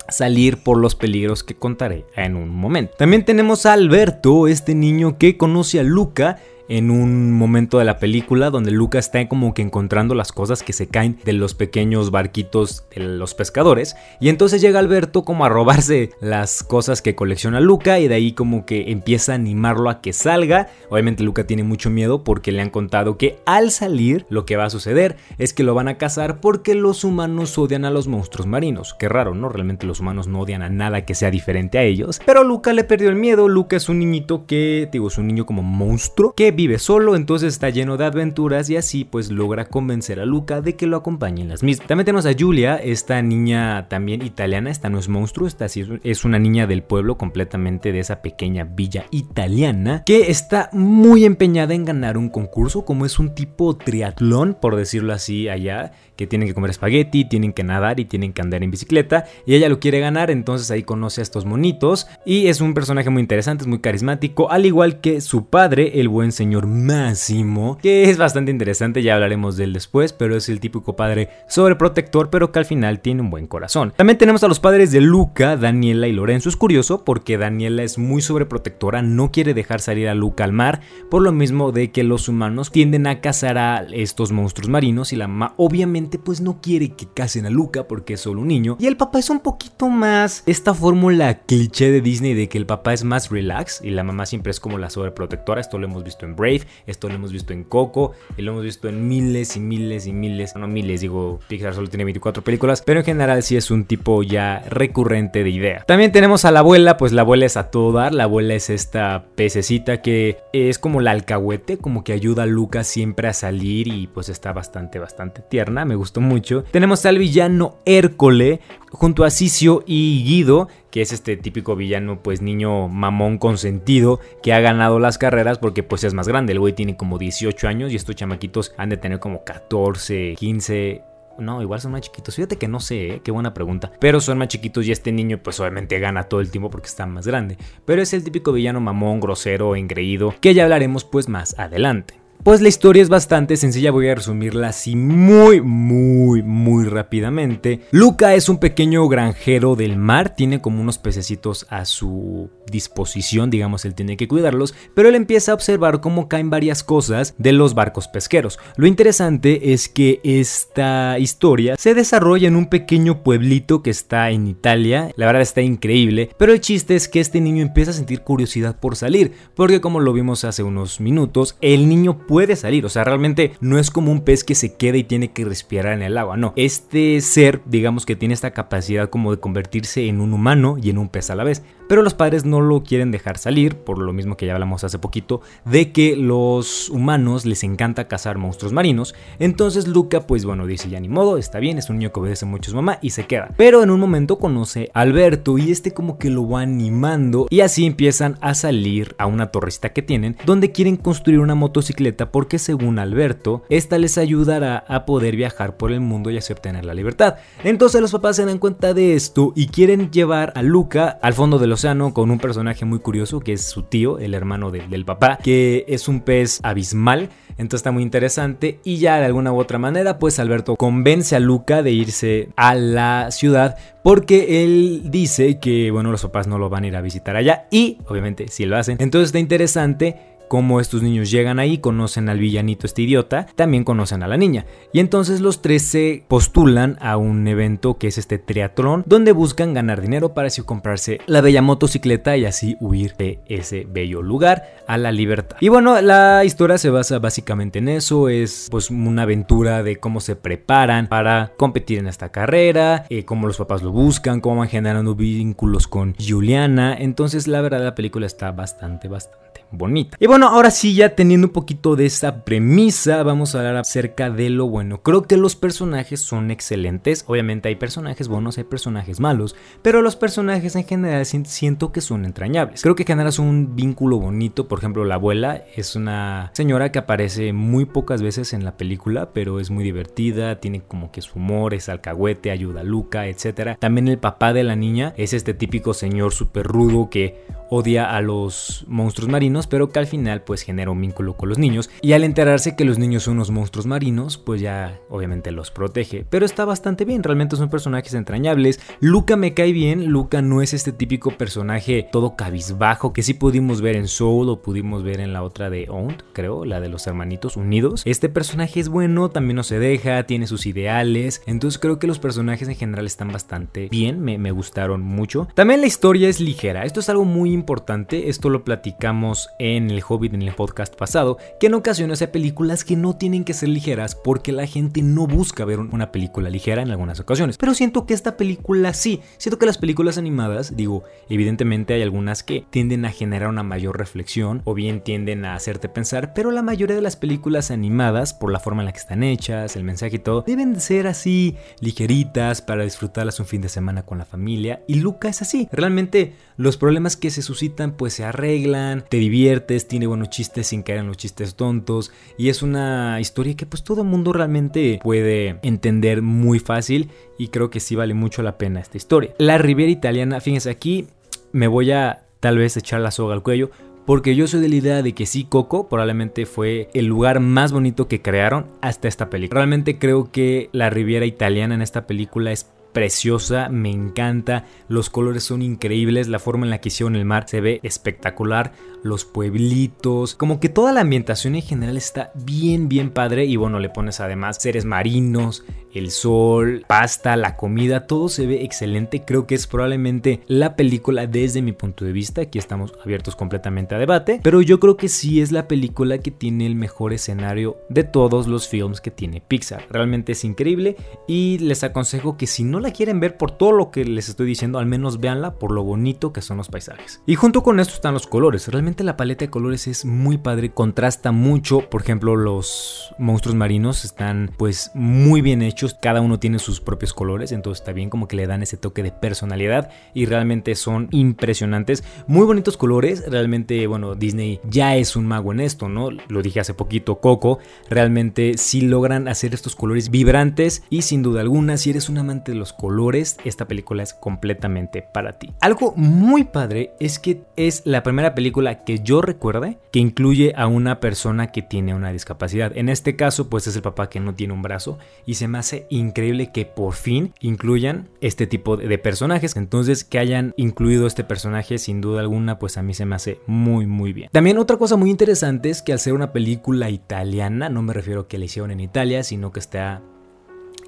salir 0.10 0.58
por 0.58 0.78
los 0.78 0.96
peligros 0.96 1.44
que 1.44 1.56
contaré 1.56 2.06
en 2.16 2.36
un 2.36 2.50
momento. 2.50 2.94
También 2.98 3.26
tenemos 3.26 3.66
a 3.66 3.74
Alberto, 3.74 4.48
este 4.48 4.74
niño 4.74 5.18
que 5.18 5.38
conoce 5.38 5.80
a 5.80 5.84
Luca 5.84 6.40
en 6.70 6.92
un 6.92 7.32
momento 7.32 7.80
de 7.80 7.86
la 7.86 7.98
película 7.98 8.50
donde 8.50 8.72
Luca 8.72 9.00
está 9.00 9.28
como 9.28 9.54
que 9.54 9.62
encontrando 9.62 10.16
las 10.16 10.32
cosas 10.32 10.64
que 10.64 10.74
se 10.74 10.88
caen 10.88 11.20
de 11.26 11.34
los 11.34 11.54
pequeños 11.54 12.12
barquitos 12.12 12.84
de 12.94 13.02
los 13.02 13.34
pescadores 13.34 13.96
y 14.20 14.30
entonces 14.30 14.62
llega 14.62 14.80
Alberto 14.80 15.24
como 15.24 15.46
a 15.46 15.50
robarse 15.50 16.12
las 16.20 16.64
cosas 16.64 17.02
que 17.02 17.16
colecciona 17.16 17.60
Luca 17.60 18.00
y 18.00 18.08
de 18.08 18.16
ahí 18.16 18.34
como 18.34 18.66
que 18.66 18.92
empieza 18.92 19.32
a 19.32 19.36
animarlo 19.36 19.90
a 19.90 20.02
que 20.02 20.14
salga. 20.14 20.68
Obviamente 20.90 21.24
Luca 21.24 21.46
tiene 21.46 21.64
mucho 21.64 21.90
miedo 21.90 22.24
porque 22.24 22.52
le 22.52 22.62
han 22.62 22.70
contado 22.70 23.18
que 23.18 23.40
al 23.46 23.72
salir 23.72 24.26
lo 24.30 24.46
que 24.46 24.58
va 24.58 24.66
a 24.66 24.70
suceder 24.70 25.18
es 25.38 25.54
que 25.54 25.64
lo 25.64 25.74
van 25.74 25.88
a 25.88 25.98
cazar 25.98 26.40
porque 26.40 26.76
los 26.76 27.04
humanos 27.04 27.58
odian 27.58 27.86
a 27.86 27.92
los 27.92 28.08
monstruos 28.08 28.48
marinos. 28.48 28.96
Qué 28.98 29.10
raro, 29.10 29.34
¿no? 29.34 29.50
Realmente 29.50 29.86
los 29.86 30.00
humanos 30.00 30.28
no 30.28 30.42
odian 30.42 30.62
a 30.62 30.70
nada 30.70 31.06
que 31.06 31.16
sea 31.16 31.32
diferente 31.32 31.78
a 31.78 31.84
ellos. 31.84 32.22
Pero 32.26 32.44
Luca 32.44 32.74
le 32.74 32.84
perdió 32.84 33.10
el 33.10 33.16
miedo. 33.16 33.48
Luca 33.48 33.76
es 33.76 33.90
un 33.90 34.00
niñito 34.00 34.46
que, 34.46 34.90
digo, 34.92 35.08
es 35.08 35.18
un 35.18 35.28
niño 35.28 35.46
como 35.46 35.64
monstruo 35.64 36.34
que 36.34 36.52
vive 36.58 36.80
solo, 36.80 37.16
entonces 37.16 37.54
está 37.54 37.70
lleno 37.70 37.98
de 37.98 38.06
aventuras 38.06 38.70
y 38.70 38.76
así 38.76 39.06
pues 39.06 39.32
logra 39.32 39.66
convencer 39.66 40.20
a 40.20 40.26
Luca 40.26 40.60
de 40.60 40.76
que 40.76 40.88
lo 40.88 40.98
acompañe 40.98 41.44
en 41.44 41.50
las 41.50 41.62
mismas. 41.62 41.88
También 41.88 42.06
tenemos 42.06 42.26
a 42.26 42.34
Julia, 42.38 42.78
esta 42.78 43.22
niña 43.22 43.88
también 43.88 44.24
italiana, 44.24 44.72
esta 44.72 44.90
no 44.90 44.98
es 44.98 45.08
monstruo, 45.08 45.48
esta 45.48 45.70
sí 45.70 45.86
es 46.04 46.26
una 46.26 46.40
niña 46.40 46.66
del 46.66 46.82
pueblo 46.82 47.18
completamente 47.18 47.92
de 47.92 48.00
esa 48.00 48.22
pequeña 48.22 48.64
villa 48.64 49.06
italiana 49.12 50.04
que 50.04 50.32
está 50.32 50.70
muy 50.74 51.26
empeñada 51.26 51.76
en 51.76 51.86
ganar 51.86 52.18
un 52.18 52.30
concurso 52.30 52.84
como 52.86 53.06
es 53.06 53.20
un 53.20 53.36
tipo 53.36 53.78
triatlón 53.78 54.58
por 54.60 54.76
decirlo 54.76 55.14
así 55.14 55.48
allá 55.50 55.92
que 56.18 56.28
tienen 56.28 56.48
que 56.48 56.54
comer 56.54 56.72
espagueti, 56.72 57.26
tienen 57.26 57.54
que 57.54 57.64
nadar 57.64 58.00
y 58.00 58.06
tienen 58.06 58.34
que 58.34 58.42
andar 58.42 58.64
en 58.64 58.72
bicicleta. 58.72 59.26
Y 59.46 59.54
ella 59.54 59.70
lo 59.70 59.80
quiere 59.80 60.00
ganar, 60.00 60.32
entonces 60.32 60.72
ahí 60.72 60.82
conoce 60.82 61.22
a 61.22 61.24
estos 61.24 61.46
monitos. 61.46 62.08
Y 62.26 62.48
es 62.48 62.60
un 62.60 62.74
personaje 62.74 63.10
muy 63.10 63.22
interesante, 63.22 63.64
es 63.64 63.68
muy 63.68 63.80
carismático, 63.80 64.52
al 64.52 64.66
igual 64.66 65.00
que 65.00 65.22
su 65.22 65.46
padre, 65.46 66.02
el 66.02 66.10
buen 66.10 66.32
señor 66.32 66.47
Máximo, 66.56 67.78
que 67.78 68.10
es 68.10 68.18
bastante 68.18 68.52
interesante, 68.52 69.04
ya 69.04 69.16
hablaremos 69.16 69.58
de 69.58 69.66
él 69.66 69.74
después, 69.74 70.14
pero 70.14 70.38
es 70.38 70.48
el 70.48 70.60
típico 70.60 70.96
padre 70.96 71.30
sobreprotector, 71.48 72.30
pero 72.30 72.52
que 72.52 72.60
al 72.60 72.66
final 72.66 73.02
tiene 73.02 73.22
un 73.22 73.30
buen 73.30 73.48
corazón. 73.48 73.94
También 73.96 74.18
tenemos 74.18 74.44
a 74.44 74.48
los 74.48 74.60
padres 74.60 74.92
de 74.92 75.02
Luca, 75.02 75.58
Daniela 75.58 76.08
y 76.08 76.14
Lorenzo. 76.14 76.50
Es 76.50 76.56
curioso 76.56 77.04
porque 77.04 77.38
Daniela 77.38 77.84
es 77.84 77.98
muy 77.98 78.22
sobreprotectora, 78.22 79.02
no 79.02 79.32
quiere 79.32 79.54
dejar 79.54 79.82
salir 79.82 80.08
a 80.08 80.16
Luca 80.16 80.46
al 80.46 80.54
mar, 80.54 80.80
por 81.12 81.22
lo 81.22 81.32
mismo 81.32 81.72
de 81.72 81.92
que 81.92 82.04
los 82.04 82.30
humanos 82.30 82.72
tienden 82.72 83.08
a 83.08 83.20
cazar 83.20 83.58
a 83.58 83.86
estos 83.92 84.32
monstruos 84.32 84.70
marinos 84.70 85.12
y 85.12 85.18
la 85.18 85.28
mamá 85.28 85.54
obviamente 85.58 86.18
pues 86.18 86.40
no 86.40 86.62
quiere 86.62 86.90
que 86.90 87.08
casen 87.14 87.46
a 87.46 87.50
Luca 87.50 87.88
porque 87.88 88.14
es 88.14 88.22
solo 88.22 88.42
un 88.42 88.48
niño. 88.48 88.78
Y 88.80 88.88
el 88.88 88.96
papá 88.96 89.20
es 89.20 89.30
un 89.30 89.42
poquito 89.42 89.90
más 89.90 90.44
esta 90.46 90.74
fórmula 90.74 91.42
cliché 91.42 91.92
de 91.92 92.02
Disney 92.02 92.34
de 92.34 92.48
que 92.48 92.58
el 92.58 92.66
papá 92.66 92.94
es 92.94 93.04
más 93.04 93.30
relax 93.30 93.82
y 93.84 93.90
la 93.90 94.04
mamá 94.04 94.26
siempre 94.26 94.52
es 94.52 94.60
como 94.60 94.78
la 94.78 94.90
sobreprotectora. 94.90 95.60
Esto 95.60 95.78
lo 95.78 95.86
hemos 95.86 96.04
visto 96.04 96.26
en 96.26 96.37
Brave, 96.38 96.62
esto 96.86 97.10
lo 97.10 97.16
hemos 97.16 97.34
visto 97.34 97.52
en 97.52 97.66
Coco 97.66 98.14
y 98.38 98.44
lo 98.44 98.54
hemos 98.54 98.64
visto 98.64 98.88
en 98.88 99.10
miles 99.10 99.58
y 99.58 99.60
miles 99.60 100.08
y 100.08 100.14
miles, 100.14 100.56
no 100.56 100.70
miles, 100.70 101.02
digo, 101.02 101.42
Pixar 101.50 101.74
solo 101.74 101.90
tiene 101.90 102.06
24 102.06 102.42
películas, 102.42 102.82
pero 102.82 103.02
en 103.02 103.06
general 103.06 103.44
sí 103.44 103.58
es 103.58 103.70
un 103.70 103.84
tipo 103.84 104.24
ya 104.24 104.64
recurrente 104.70 105.44
de 105.44 105.50
idea. 105.50 105.84
También 105.86 106.14
tenemos 106.14 106.46
a 106.46 106.52
la 106.52 106.60
abuela, 106.60 106.96
pues 106.96 107.12
la 107.12 107.24
abuela 107.24 107.46
es 107.46 107.58
a 107.58 107.70
todo 107.70 107.92
dar, 107.92 108.14
la 108.14 108.24
abuela 108.24 108.54
es 108.54 108.70
esta 108.70 109.26
pececita 109.36 110.02
que 110.02 110.38
es 110.54 110.80
como 110.80 111.02
la 111.02 111.12
alcahuete, 111.12 111.78
como 111.78 112.06
que 112.06 112.14
ayuda 112.14 112.44
a 112.44 112.46
Luca 112.46 112.86
siempre 112.86 113.28
a 113.28 113.34
salir 113.34 113.90
y 113.90 114.08
pues 114.08 114.30
está 114.30 114.54
bastante, 114.54 115.00
bastante 115.00 115.42
tierna 115.42 115.84
gustó 115.98 116.22
mucho. 116.22 116.64
Tenemos 116.72 117.06
al 117.06 117.18
villano 117.18 117.78
Hércole 117.86 118.62
junto 118.92 119.24
a 119.24 119.30
Sicio 119.30 119.84
y 119.86 120.24
Guido, 120.24 120.68
que 120.92 121.02
es 121.02 121.12
este 121.12 121.38
típico 121.38 121.76
villano, 121.76 122.22
pues 122.22 122.42
niño 122.42 122.88
mamón 122.88 123.38
consentido, 123.38 124.20
que 124.42 124.54
ha 124.54 124.60
ganado 124.60 125.00
las 125.00 125.18
carreras 125.18 125.60
porque 125.60 125.84
pues 125.84 126.04
es 126.04 126.14
más 126.14 126.28
grande. 126.28 126.54
El 126.54 126.60
güey 126.60 126.74
tiene 126.74 126.98
como 126.98 127.18
18 127.18 127.68
años 127.68 127.92
y 127.92 127.96
estos 127.96 128.16
chamaquitos 128.16 128.74
han 128.78 128.90
de 128.90 128.98
tener 128.98 129.20
como 129.20 129.44
14, 129.44 130.36
15. 130.38 131.04
No, 131.40 131.62
igual 131.62 131.80
son 131.80 131.92
más 131.92 132.02
chiquitos. 132.02 132.36
Fíjate 132.36 132.58
que 132.58 132.68
no 132.68 132.80
sé, 132.80 133.08
¿eh? 133.08 133.22
qué 133.24 133.32
buena 133.32 133.54
pregunta. 133.54 133.92
Pero 134.00 134.20
son 134.20 134.40
más 134.40 134.48
chiquitos 134.48 134.88
y 134.88 134.92
este 134.92 135.12
niño 135.12 135.40
pues 135.44 135.60
obviamente 135.60 136.00
gana 136.00 136.24
todo 136.24 136.42
el 136.42 136.50
tiempo 136.50 136.70
porque 136.70 136.88
está 136.88 137.06
más 137.06 137.28
grande. 137.28 137.58
Pero 137.86 138.02
es 138.02 138.14
el 138.14 138.24
típico 138.24 138.52
villano 138.52 138.80
mamón, 138.80 139.20
grosero, 139.20 139.76
engreído, 139.76 140.34
que 140.42 140.54
ya 140.54 140.64
hablaremos 140.64 141.04
pues 141.04 141.30
más 141.30 141.58
adelante. 141.60 142.16
Pues 142.44 142.62
la 142.62 142.70
historia 142.70 143.04
es 143.04 143.10
bastante 143.10 143.58
sencilla, 143.58 143.92
voy 143.92 144.08
a 144.08 144.16
resumirla 144.16 144.70
así 144.70 144.96
muy, 144.96 145.60
muy, 145.62 146.44
muy 146.44 146.86
rápidamente. 146.86 147.82
Luca 147.92 148.36
es 148.36 148.48
un 148.48 148.58
pequeño 148.58 149.06
granjero 149.10 149.76
del 149.76 149.98
mar, 149.98 150.34
tiene 150.34 150.62
como 150.62 150.82
unos 150.82 150.98
pececitos 150.98 151.68
a 151.70 151.84
su 151.84 152.50
disposición, 152.72 153.50
digamos, 153.50 153.86
él 153.86 153.96
tiene 153.96 154.18
que 154.18 154.28
cuidarlos, 154.28 154.76
pero 154.94 155.10
él 155.10 155.16
empieza 155.16 155.52
a 155.52 155.56
observar 155.56 156.00
cómo 156.00 156.28
caen 156.28 156.50
varias 156.50 156.84
cosas 156.84 157.36
de 157.38 157.52
los 157.52 157.74
barcos 157.74 158.08
pesqueros. 158.08 158.60
Lo 158.76 158.88
interesante 158.88 159.74
es 159.74 159.90
que 159.90 160.22
esta 160.24 161.20
historia 161.20 161.76
se 161.78 161.94
desarrolla 161.94 162.48
en 162.48 162.56
un 162.56 162.68
pequeño 162.68 163.24
pueblito 163.24 163.82
que 163.84 163.90
está 163.90 164.30
en 164.30 164.48
Italia, 164.48 165.12
la 165.16 165.26
verdad 165.26 165.42
está 165.42 165.62
increíble, 165.62 166.30
pero 166.38 166.54
el 166.54 166.62
chiste 166.62 166.96
es 166.96 167.08
que 167.08 167.20
este 167.20 167.42
niño 167.42 167.62
empieza 167.62 167.92
a 167.92 167.96
sentir 167.96 168.22
curiosidad 168.22 168.80
por 168.80 168.96
salir, 168.96 169.34
porque 169.56 169.82
como 169.82 170.00
lo 170.00 170.14
vimos 170.14 170.44
hace 170.44 170.64
unos 170.64 171.00
minutos, 171.00 171.58
el 171.62 171.90
niño 171.90 172.27
puede 172.28 172.56
salir, 172.56 172.86
o 172.86 172.90
sea, 172.90 173.04
realmente 173.04 173.54
no 173.62 173.80
es 173.80 173.90
como 173.90 174.12
un 174.12 174.22
pez 174.22 174.44
que 174.44 174.56
se 174.56 174.76
queda 174.76 174.98
y 174.98 175.04
tiene 175.04 175.32
que 175.32 175.46
respirar 175.46 175.94
en 175.94 176.02
el 176.02 176.18
agua, 176.18 176.38
no. 176.38 176.54
Este 176.56 177.20
ser, 177.22 177.62
digamos 177.66 178.06
que 178.06 178.16
tiene 178.16 178.34
esta 178.34 178.52
capacidad 178.52 179.10
como 179.10 179.32
de 179.32 179.40
convertirse 179.40 180.08
en 180.08 180.22
un 180.22 180.34
humano 180.34 180.78
y 180.82 180.90
en 180.90 180.98
un 180.98 181.10
pez 181.10 181.30
a 181.30 181.36
la 181.36 181.44
vez. 181.44 181.64
Pero 181.88 182.02
los 182.02 182.14
padres 182.14 182.44
no 182.44 182.60
lo 182.60 182.84
quieren 182.84 183.12
dejar 183.12 183.38
salir, 183.38 183.78
por 183.78 184.00
lo 184.00 184.12
mismo 184.12 184.36
que 184.36 184.46
ya 184.46 184.54
hablamos 184.54 184.84
hace 184.84 185.00
poquito, 185.00 185.42
de 185.64 185.94
que 185.94 186.18
los 186.18 186.90
humanos 186.90 187.46
les 187.46 187.64
encanta 187.64 188.10
cazar 188.10 188.38
monstruos 188.38 188.74
marinos. 188.74 189.16
Entonces 189.40 189.88
Luca, 189.88 190.28
pues 190.28 190.44
bueno, 190.44 190.68
dice 190.68 190.90
ya 190.90 191.00
ni 191.00 191.08
modo, 191.08 191.38
está 191.38 191.60
bien, 191.60 191.78
es 191.78 191.90
un 191.90 192.00
niño 192.00 192.12
que 192.12 192.20
obedece 192.20 192.46
mucho 192.46 192.70
a 192.70 192.72
su 192.72 192.76
mamá 192.76 193.00
y 193.02 193.12
se 193.12 193.26
queda. 193.26 193.52
Pero 193.56 193.84
en 193.84 193.90
un 193.90 194.02
momento 194.02 194.38
conoce 194.38 194.92
a 194.94 195.02
Alberto 195.02 195.58
y 195.58 195.72
este 195.72 195.94
como 195.94 196.18
que 196.18 196.30
lo 196.30 196.50
va 196.50 196.62
animando 196.62 197.48
y 197.50 197.62
así 197.62 197.86
empiezan 197.86 198.38
a 198.42 198.54
salir 198.54 199.16
a 199.18 199.26
una 199.26 199.48
torrecita 199.48 199.94
que 199.94 200.02
tienen 200.02 200.36
donde 200.46 200.74
quieren 200.74 200.98
construir 200.98 201.40
una 201.40 201.56
motocicleta 201.56 202.17
porque 202.26 202.60
según 202.60 203.00
Alberto, 203.00 203.64
esta 203.70 203.98
les 203.98 204.18
ayudará 204.18 204.84
a 204.90 205.06
poder 205.06 205.38
viajar 205.38 205.78
por 205.78 205.94
el 205.94 206.02
mundo 206.02 206.32
y 206.32 206.38
así 206.38 206.52
obtener 206.52 206.84
la 206.84 206.94
libertad. 206.94 207.36
Entonces 207.64 208.02
los 208.02 208.12
papás 208.12 208.36
se 208.36 208.46
dan 208.46 208.58
cuenta 208.58 208.94
de 208.94 209.14
esto 209.14 209.54
y 209.56 209.68
quieren 209.68 210.12
llevar 210.12 210.52
a 210.56 210.64
Luca 210.64 211.18
al 211.22 211.34
fondo 211.34 211.60
de 211.60 211.68
los 211.68 211.78
océano 211.78 212.12
con 212.12 212.32
un 212.32 212.40
personaje 212.40 212.86
muy 212.86 213.00
curioso 213.00 213.40
que 213.40 213.54
es 213.54 213.64
su 213.66 213.84
tío, 213.84 214.18
el 214.18 214.34
hermano 214.34 214.72
del 214.72 215.06
papá, 215.06 215.38
que 215.38 215.86
es 215.88 216.08
un 216.08 216.22
pez 216.22 216.60
abismal. 216.64 217.30
Entonces 217.52 217.80
está 217.80 217.92
muy 217.92 218.04
interesante 218.04 218.80
y 218.84 218.98
ya 218.98 219.20
de 219.20 219.26
alguna 219.26 219.52
u 219.52 219.60
otra 219.60 219.78
manera 219.78 220.20
pues 220.20 220.40
Alberto 220.40 220.76
convence 220.76 221.36
a 221.36 221.40
Luca 221.40 221.84
de 221.84 221.92
irse 221.92 222.50
a 222.56 222.76
la 222.76 223.30
ciudad 223.32 223.78
porque 224.04 224.64
él 224.64 225.04
dice 225.06 225.60
que 225.60 225.90
bueno 225.92 226.12
los 226.12 226.22
papás 226.22 226.48
no 226.48 226.58
lo 226.58 226.70
van 226.70 226.84
a 226.84 226.88
ir 226.88 226.96
a 226.96 227.02
visitar 227.02 227.36
allá 227.36 227.68
y 227.72 227.98
obviamente 228.08 228.48
si 228.48 228.66
lo 228.66 228.78
hacen. 228.78 228.98
Entonces 229.00 229.30
está 229.30 229.40
interesante 229.40 230.37
como 230.48 230.80
estos 230.80 231.02
niños 231.02 231.32
llegan 231.32 231.60
ahí, 231.60 231.78
conocen 231.78 232.30
al 232.30 232.40
villanito 232.40 232.86
este 232.86 233.04
idiota, 233.04 233.48
también 233.56 233.84
conocen 233.84 234.24
a 234.24 234.28
la 234.28 234.38
niña. 234.38 234.66
Y 234.94 235.00
entonces 235.00 235.42
los 235.42 235.62
tres 235.62 235.84
se 235.84 236.24
postulan 236.28 236.98
a 237.02 237.18
un 237.18 237.48
evento 237.48 237.98
que 237.98 238.08
es 238.08 238.18
este 238.18 238.38
triatlón, 238.38 239.04
donde 239.06 239.32
buscan 239.32 239.74
ganar 239.74 240.02
dinero 240.02 240.34
para 240.34 240.48
así 240.48 240.62
comprarse 240.62 241.20
la 241.26 241.42
bella 241.42 241.62
motocicleta 241.62 242.38
y 242.38 242.46
así 242.46 242.78
huir 242.80 243.16
de 243.18 243.40
ese 243.48 243.88
bello 243.90 244.22
lugar 244.22 244.84
a 244.88 244.98
la 244.98 245.12
libertad. 245.12 245.58
Y 245.60 245.70
bueno, 245.70 246.02
la 246.02 246.44
historia 246.46 246.78
se 246.78 246.90
basa 246.90 247.20
básicamente 247.20 247.80
en 247.80 247.90
eso, 247.90 248.30
es 248.30 248.68
pues 248.72 248.90
una 248.90 249.24
aventura 249.24 249.84
de 249.84 249.98
cómo 249.98 250.20
se 250.20 250.36
preparan 250.36 251.08
para 251.08 251.54
competir 251.58 252.00
en 252.00 252.08
esta 252.08 252.30
carrera, 252.30 253.06
eh, 253.10 253.26
cómo 253.26 253.48
los 253.48 253.58
papás 253.58 253.84
lo 253.84 253.92
buscan, 253.92 254.42
cómo 254.42 254.58
van 254.58 254.70
generando 254.70 255.16
vínculos 255.16 255.88
con 255.88 256.16
Juliana. 256.16 256.96
Entonces 256.98 257.48
la 257.48 257.62
verdad 257.62 257.84
la 257.84 257.96
película 257.96 258.26
está 258.26 258.52
bastante, 258.52 259.08
bastante 259.08 259.48
bonita. 259.72 260.18
Ahora 260.46 260.70
sí, 260.70 260.94
ya 260.94 261.16
teniendo 261.16 261.48
un 261.48 261.54
poquito 261.54 261.96
de 261.96 262.06
esa 262.06 262.46
premisa, 262.46 263.24
vamos 263.24 263.56
a 263.56 263.58
hablar 263.58 263.78
acerca 263.78 264.30
de 264.30 264.52
lo 264.52 264.68
bueno. 264.68 265.02
Creo 265.02 265.24
que 265.24 265.36
los 265.36 265.56
personajes 265.56 266.20
son 266.20 266.52
excelentes. 266.52 267.26
Obviamente 267.28 267.70
hay 267.70 267.76
personajes 267.76 268.28
buenos, 268.28 268.60
hay 268.60 268.64
personajes 268.64 269.20
malos, 269.20 269.56
pero 269.82 270.04
los 270.04 270.16
personajes 270.16 270.76
en 270.76 270.86
general 270.86 271.26
siento 271.26 271.92
que 271.92 272.02
son 272.02 272.26
entrañables. 272.26 272.84
Creo 272.84 272.96
que 272.96 273.04
generas 273.04 273.40
un 273.40 273.76
vínculo 273.76 274.20
bonito. 274.20 274.68
Por 274.68 274.78
ejemplo, 274.78 275.06
la 275.06 275.16
abuela 275.16 275.64
es 275.76 275.96
una 275.96 276.52
señora 276.54 276.92
que 276.92 277.00
aparece 277.00 277.52
muy 277.52 277.86
pocas 277.86 278.22
veces 278.22 278.54
en 278.54 278.64
la 278.64 278.78
película, 278.78 279.32
pero 279.34 279.60
es 279.60 279.72
muy 279.72 279.84
divertida, 279.84 280.60
tiene 280.60 280.82
como 280.82 281.12
que 281.12 281.24
su 281.24 281.40
humor, 281.40 281.74
es 281.74 281.90
alcahuete, 281.90 282.52
ayuda 282.52 282.82
a 282.82 282.84
Luca, 282.84 283.28
etc. 283.28 283.78
También 283.80 284.08
el 284.08 284.20
papá 284.20 284.54
de 284.54 284.64
la 284.64 284.76
niña 284.76 285.16
es 285.18 285.34
este 285.34 285.56
típico 285.56 285.96
señor 285.96 286.32
súper 286.32 286.68
rudo 286.68 287.10
que 287.10 287.44
odia 287.70 288.16
a 288.16 288.22
los 288.22 288.86
monstruos 288.88 289.30
marinos, 289.30 289.68
pero 289.68 289.90
que 289.90 290.00
al 290.00 290.08
final 290.08 290.27
pues 290.46 290.62
genera 290.62 290.92
un 290.92 291.02
vínculo 291.02 291.38
con 291.38 291.50
los 291.50 291.58
niños 291.58 291.90
y 292.02 292.14
al 292.14 292.24
enterarse 292.24 292.76
que 292.76 292.86
los 292.86 293.00
niños 293.00 293.24
son 293.24 293.36
unos 293.36 293.52
monstruos 293.52 293.86
marinos, 293.86 294.38
pues 294.38 294.62
ya 294.62 295.00
obviamente 295.10 295.52
los 295.52 295.72
protege, 295.72 296.26
pero 296.30 296.46
está 296.46 296.66
bastante 296.66 297.06
bien, 297.06 297.24
realmente 297.24 297.56
son 297.56 297.70
personajes 297.70 298.14
entrañables. 298.14 298.80
Luca 299.00 299.36
me 299.36 299.54
cae 299.54 299.72
bien, 299.72 300.08
Luca 300.08 300.42
no 300.42 300.62
es 300.62 300.74
este 300.74 300.92
típico 300.92 301.32
personaje 301.32 302.08
todo 302.12 302.36
cabizbajo 302.36 303.14
que 303.14 303.24
sí 303.24 303.34
pudimos 303.34 303.82
ver 303.82 303.96
en 303.96 304.08
Soul 304.08 304.50
o 304.50 304.62
pudimos 304.62 305.04
ver 305.04 305.20
en 305.20 305.34
la 305.34 305.44
otra 305.44 305.70
de 305.70 305.90
Owned, 305.90 306.22
creo, 306.34 306.66
la 306.66 306.80
de 306.80 306.90
los 306.90 307.08
hermanitos 307.08 307.58
unidos. 307.58 308.02
Este 308.06 308.30
personaje 308.30 308.80
es 308.80 308.90
bueno, 308.90 309.30
también 309.30 309.56
no 309.56 309.64
se 309.64 309.80
deja, 309.80 310.24
tiene 310.24 310.48
sus 310.48 310.66
ideales, 310.66 311.42
entonces 311.46 311.80
creo 311.80 312.00
que 312.00 312.08
los 312.08 312.20
personajes 312.20 312.68
en 312.68 312.76
general 312.76 313.06
están 313.06 313.32
bastante 313.32 313.88
bien, 313.90 314.22
me, 314.22 314.38
me 314.38 314.52
gustaron 314.52 315.02
mucho. 315.02 315.48
También 315.54 315.82
la 315.82 315.88
historia 315.88 316.30
es 316.30 316.40
ligera, 316.40 316.84
esto 316.84 317.00
es 317.00 317.10
algo 317.10 317.26
muy 317.26 317.52
importante, 317.52 318.30
esto 318.30 318.50
lo 318.50 318.64
platicamos 318.64 319.50
en 319.60 319.90
el 319.92 320.02
En 320.18 320.42
el 320.42 320.56
podcast 320.56 320.96
pasado, 320.96 321.38
que 321.60 321.68
en 321.68 321.76
ocasiones 321.76 322.22
hay 322.22 322.28
películas 322.28 322.84
que 322.84 322.96
no 322.96 323.16
tienen 323.16 323.46
que 323.46 323.54
ser 323.54 323.70
ligeras 323.70 324.16
porque 324.16 324.52
la 324.52 324.66
gente 324.66 325.04
no 325.04 325.28
busca 325.28 325.64
ver 325.64 325.80
una 325.80 326.12
película 326.12 326.50
ligera 326.50 326.82
en 326.82 326.90
algunas 326.90 327.20
ocasiones. 327.20 327.58
Pero 327.58 327.76
siento 327.76 328.08
que 328.08 328.16
esta 328.16 328.36
película 328.36 328.94
sí, 328.94 329.22
siento 329.38 329.60
que 329.60 329.68
las 329.68 329.78
películas 329.78 330.18
animadas, 330.18 330.76
digo, 330.76 331.04
evidentemente 331.30 331.94
hay 331.94 332.02
algunas 332.02 332.42
que 332.42 332.66
tienden 332.72 333.06
a 333.06 333.12
generar 333.12 333.48
una 333.48 333.62
mayor 333.62 333.98
reflexión 333.98 334.64
o 334.66 334.74
bien 334.74 335.02
tienden 335.02 335.46
a 335.46 335.54
hacerte 335.54 335.88
pensar, 335.88 336.34
pero 336.34 336.50
la 336.50 336.64
mayoría 336.64 336.96
de 336.96 337.02
las 337.04 337.16
películas 337.16 337.70
animadas, 337.70 338.34
por 338.34 338.52
la 338.52 338.60
forma 338.60 338.82
en 338.82 338.88
la 338.88 338.92
que 338.92 339.00
están 339.00 339.24
hechas, 339.24 339.76
el 339.76 339.84
mensaje 339.84 340.16
y 340.16 340.20
todo, 340.20 340.44
deben 340.48 340.80
ser 340.82 341.06
así 341.06 341.56
ligeritas 341.80 342.64
para 342.64 342.84
disfrutarlas 342.84 343.40
un 343.40 343.46
fin 343.46 343.62
de 343.62 343.70
semana 343.70 344.04
con 344.04 344.18
la 344.18 344.26
familia. 344.26 344.82
Y 344.88 344.96
Luca 344.96 345.30
es 345.30 345.44
así. 345.44 345.70
Realmente 345.72 346.34
los 346.58 346.76
problemas 346.76 347.16
que 347.16 347.30
se 347.30 347.44
suscitan 347.44 347.92
pues 347.92 348.14
se 348.14 348.26
arreglan, 348.26 349.06
te 349.08 349.18
diviertes, 349.18 349.88
tiene 349.88 350.07
buenos 350.08 350.30
chistes 350.30 350.68
sin 350.68 350.84
caer 350.84 351.00
en 351.00 351.08
los 351.08 351.18
chistes 351.18 351.56
tontos 351.56 352.12
y 352.38 352.50
es 352.50 352.64
una 352.64 353.20
historia 353.20 353.56
que 353.56 353.66
pues 353.66 353.84
todo 353.84 354.02
el 354.02 354.08
mundo 354.08 354.34
realmente 354.34 355.00
puede 355.04 355.60
entender 355.62 356.22
muy 356.22 356.60
fácil 356.60 357.10
y 357.38 357.50
creo 357.50 357.70
que 357.70 357.80
sí 357.80 357.96
vale 357.96 358.14
mucho 358.14 358.42
la 358.42 358.58
pena 358.58 358.80
esta 358.80 358.98
historia. 358.98 359.34
La 359.38 359.58
Riviera 359.58 359.92
Italiana, 359.92 360.40
fíjense 360.40 360.70
aquí 360.70 361.08
me 361.52 361.68
voy 361.68 361.92
a 361.92 362.26
tal 362.40 362.58
vez 362.58 362.78
echar 362.78 363.02
la 363.02 363.12
soga 363.12 363.34
al 363.34 363.44
cuello, 363.44 363.72
porque 364.06 364.36
yo 364.36 364.48
soy 364.48 364.62
de 364.62 364.70
la 364.70 364.76
idea 364.76 365.02
de 365.02 365.14
que 365.14 365.26
sí, 365.26 365.44
Coco 365.44 365.90
probablemente 365.90 366.46
fue 366.46 366.90
el 366.94 367.08
lugar 367.08 367.42
más 367.42 367.74
bonito 367.74 368.08
que 368.08 368.22
crearon 368.22 368.68
hasta 368.82 369.08
esta 369.08 369.30
película. 369.30 369.60
Realmente 369.60 370.00
creo 370.00 370.32
que 370.32 370.70
la 370.72 370.90
Riviera 370.90 371.26
Italiana 371.26 371.76
en 371.76 371.82
esta 371.82 372.08
película 372.08 372.52
es 372.52 372.70
preciosa, 372.98 373.70
me 373.70 373.92
encanta, 373.92 374.66
los 374.88 375.12
colores 375.12 375.44
son 375.44 375.62
increíbles, 375.62 376.30
la 376.30 376.40
forma 376.40 376.66
en 376.66 376.72
la 376.72 376.82
que 376.82 376.90
hicieron 376.90 377.16
el 377.16 377.26
mar 377.26 377.46
se 377.48 377.62
ve 377.62 377.80
espectacular, 377.84 378.72
los 379.04 379.24
pueblitos, 379.24 380.34
como 380.34 380.60
que 380.60 380.68
toda 380.68 380.92
la 380.92 381.02
ambientación 381.02 381.54
en 381.54 381.62
general 381.62 381.96
está 381.96 382.32
bien, 382.34 382.90
bien 382.90 383.12
padre 383.12 383.46
y 383.46 383.56
bueno, 383.56 383.80
le 383.80 383.90
pones 383.90 384.20
además 384.20 384.58
seres 384.60 384.84
marinos, 384.84 385.64
el 385.94 386.10
sol, 386.10 386.86
pasta, 386.88 387.36
la 387.38 387.56
comida, 387.56 388.08
todo 388.08 388.30
se 388.30 388.48
ve 388.48 388.64
excelente, 388.64 389.24
creo 389.24 389.46
que 389.46 389.56
es 389.56 389.68
probablemente 389.68 390.42
la 390.48 390.76
película 390.76 391.28
desde 391.28 391.62
mi 391.62 391.74
punto 391.74 392.04
de 392.04 392.12
vista, 392.12 392.42
aquí 392.42 392.58
estamos 392.58 392.94
abiertos 393.04 393.36
completamente 393.36 393.94
a 393.94 394.00
debate, 394.00 394.40
pero 394.44 394.62
yo 394.62 394.80
creo 394.80 394.98
que 394.98 395.08
sí 395.08 395.40
es 395.40 395.52
la 395.52 395.68
película 395.68 396.18
que 396.18 396.32
tiene 396.32 396.66
el 396.66 396.76
mejor 396.76 397.14
escenario 397.14 397.78
de 397.90 398.04
todos 398.04 398.48
los 398.48 398.68
films 398.68 399.02
que 399.02 399.12
tiene 399.12 399.42
Pixar, 399.42 399.86
realmente 399.90 400.32
es 400.32 400.44
increíble 400.44 400.96
y 401.28 401.60
les 401.60 401.84
aconsejo 401.84 402.38
que 402.38 402.48
si 402.48 402.64
no 402.64 402.80
la 402.80 402.87
quieren 402.92 403.20
ver 403.20 403.38
por 403.38 403.52
todo 403.52 403.72
lo 403.72 403.92
que 403.92 404.06
les 404.06 404.30
estoy 404.30 404.48
diciendo, 404.48 404.80
al 404.80 404.86
menos 404.86 405.20
véanla 405.20 405.56
por 405.56 405.72
lo 405.72 405.84
bonito 405.84 406.34
que 406.34 406.42
son 406.42 406.58
los 406.58 406.70
paisajes. 406.70 407.22
Y 407.26 407.36
junto 407.36 407.64
con 407.64 407.80
esto 407.80 407.94
están 407.94 408.14
los 408.14 408.28
colores, 408.28 408.68
realmente 408.68 409.04
la 409.04 409.18
paleta 409.18 409.46
de 409.46 409.52
colores 409.52 409.88
es 409.88 410.06
muy 410.06 410.38
padre, 410.38 410.72
contrasta 410.72 411.32
mucho, 411.32 411.90
por 411.90 412.02
ejemplo 412.02 412.36
los 412.36 413.14
monstruos 413.18 413.56
marinos 413.56 414.06
están 414.06 414.52
pues 414.58 414.92
muy 414.94 415.42
bien 415.42 415.62
hechos, 415.62 415.96
cada 416.02 416.22
uno 416.22 416.40
tiene 416.40 416.60
sus 416.60 416.82
propios 416.82 417.14
colores, 417.14 417.52
entonces 417.52 417.82
está 417.82 417.94
bien 417.94 418.10
como 418.10 418.28
que 418.28 418.36
le 418.36 418.48
dan 418.48 418.64
ese 418.64 418.78
toque 418.78 419.04
de 419.04 419.12
personalidad 419.12 419.90
y 420.14 420.26
realmente 420.26 420.76
son 420.76 421.08
impresionantes, 421.12 422.04
muy 422.28 422.46
bonitos 422.46 422.78
colores, 422.78 423.24
realmente 423.30 423.88
bueno 423.88 424.16
Disney 424.16 424.60
ya 424.70 424.96
es 424.96 425.16
un 425.16 425.26
mago 425.26 425.52
en 425.52 425.60
esto, 425.60 425.90
¿no? 425.90 426.10
Lo 426.28 426.42
dije 426.42 426.60
hace 426.60 426.74
poquito, 426.74 427.20
Coco, 427.20 427.60
realmente 427.90 428.58
sí 428.58 428.82
logran 428.82 429.28
hacer 429.28 429.54
estos 429.54 429.76
colores 429.76 430.10
vibrantes 430.10 430.84
y 430.90 431.04
sin 431.04 431.24
duda 431.24 431.42
alguna 431.42 431.78
si 431.78 431.90
eres 431.90 432.10
un 432.10 432.18
amante 432.18 432.52
de 432.52 432.58
los 432.58 432.67
colores, 432.74 433.38
esta 433.44 433.68
película 433.68 434.04
es 434.04 434.14
completamente 434.14 435.02
para 435.02 435.40
ti. 435.40 435.54
Algo 435.62 435.94
muy 435.96 436.44
padre 436.44 436.94
es 437.00 437.20
que 437.20 437.44
es 437.56 437.82
la 437.86 438.04
primera 438.04 438.36
película 438.36 438.84
que 438.84 439.00
yo 439.00 439.22
recuerde 439.22 439.78
que 439.92 440.00
incluye 440.00 440.54
a 440.56 440.68
una 440.68 441.00
persona 441.00 441.52
que 441.52 441.62
tiene 441.62 441.96
una 441.96 442.12
discapacidad. 442.12 442.76
En 442.76 442.90
este 442.90 443.16
caso, 443.16 443.50
pues 443.50 443.68
es 443.68 443.76
el 443.76 443.82
papá 443.82 444.10
que 444.10 444.20
no 444.20 444.36
tiene 444.36 444.54
un 444.54 444.62
brazo 444.62 444.98
y 445.26 445.36
se 445.36 445.48
me 445.48 445.58
hace 445.58 445.88
increíble 445.90 446.52
que 446.52 446.66
por 446.66 446.94
fin 446.94 447.34
incluyan 447.40 448.10
este 448.22 448.48
tipo 448.48 448.78
de 448.78 448.98
personajes. 448.98 449.56
Entonces, 449.56 450.04
que 450.04 450.20
hayan 450.20 450.54
incluido 450.58 451.08
este 451.08 451.24
personaje, 451.24 451.78
sin 451.78 452.02
duda 452.02 452.22
alguna, 452.22 452.60
pues 452.60 452.78
a 452.78 452.84
mí 452.84 452.94
se 452.94 453.06
me 453.06 453.16
hace 453.16 453.40
muy, 453.48 453.86
muy 453.86 454.14
bien. 454.14 454.30
También 454.32 454.58
otra 454.58 454.78
cosa 454.78 454.96
muy 454.96 455.10
interesante 455.10 455.70
es 455.70 455.82
que 455.82 455.94
al 455.94 456.00
ser 456.00 456.14
una 456.14 456.32
película 456.32 456.90
italiana, 456.90 457.70
no 457.70 457.82
me 457.82 457.94
refiero 457.94 458.22
a 458.22 458.28
que 458.28 458.38
la 458.38 458.46
hicieron 458.46 458.72
en 458.72 458.80
Italia, 458.80 459.24
sino 459.24 459.52
que 459.52 459.60
está 459.60 460.02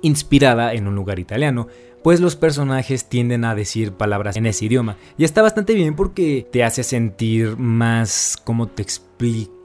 inspirada 0.01 0.73
en 0.73 0.87
un 0.87 0.95
lugar 0.95 1.19
italiano 1.19 1.67
pues 2.03 2.19
los 2.19 2.35
personajes 2.35 3.05
tienden 3.05 3.43
a 3.45 3.55
decir 3.55 3.91
palabras 3.91 4.37
en 4.37 4.45
ese 4.45 4.65
idioma. 4.65 4.97
Y 5.17 5.25
está 5.25 5.41
bastante 5.41 5.73
bien 5.73 5.95
porque 5.95 6.47
te 6.49 6.63
hace 6.63 6.83
sentir 6.83 7.57
más, 7.57 8.37
como 8.43 8.67
te 8.67 8.81
explico? 8.81 9.58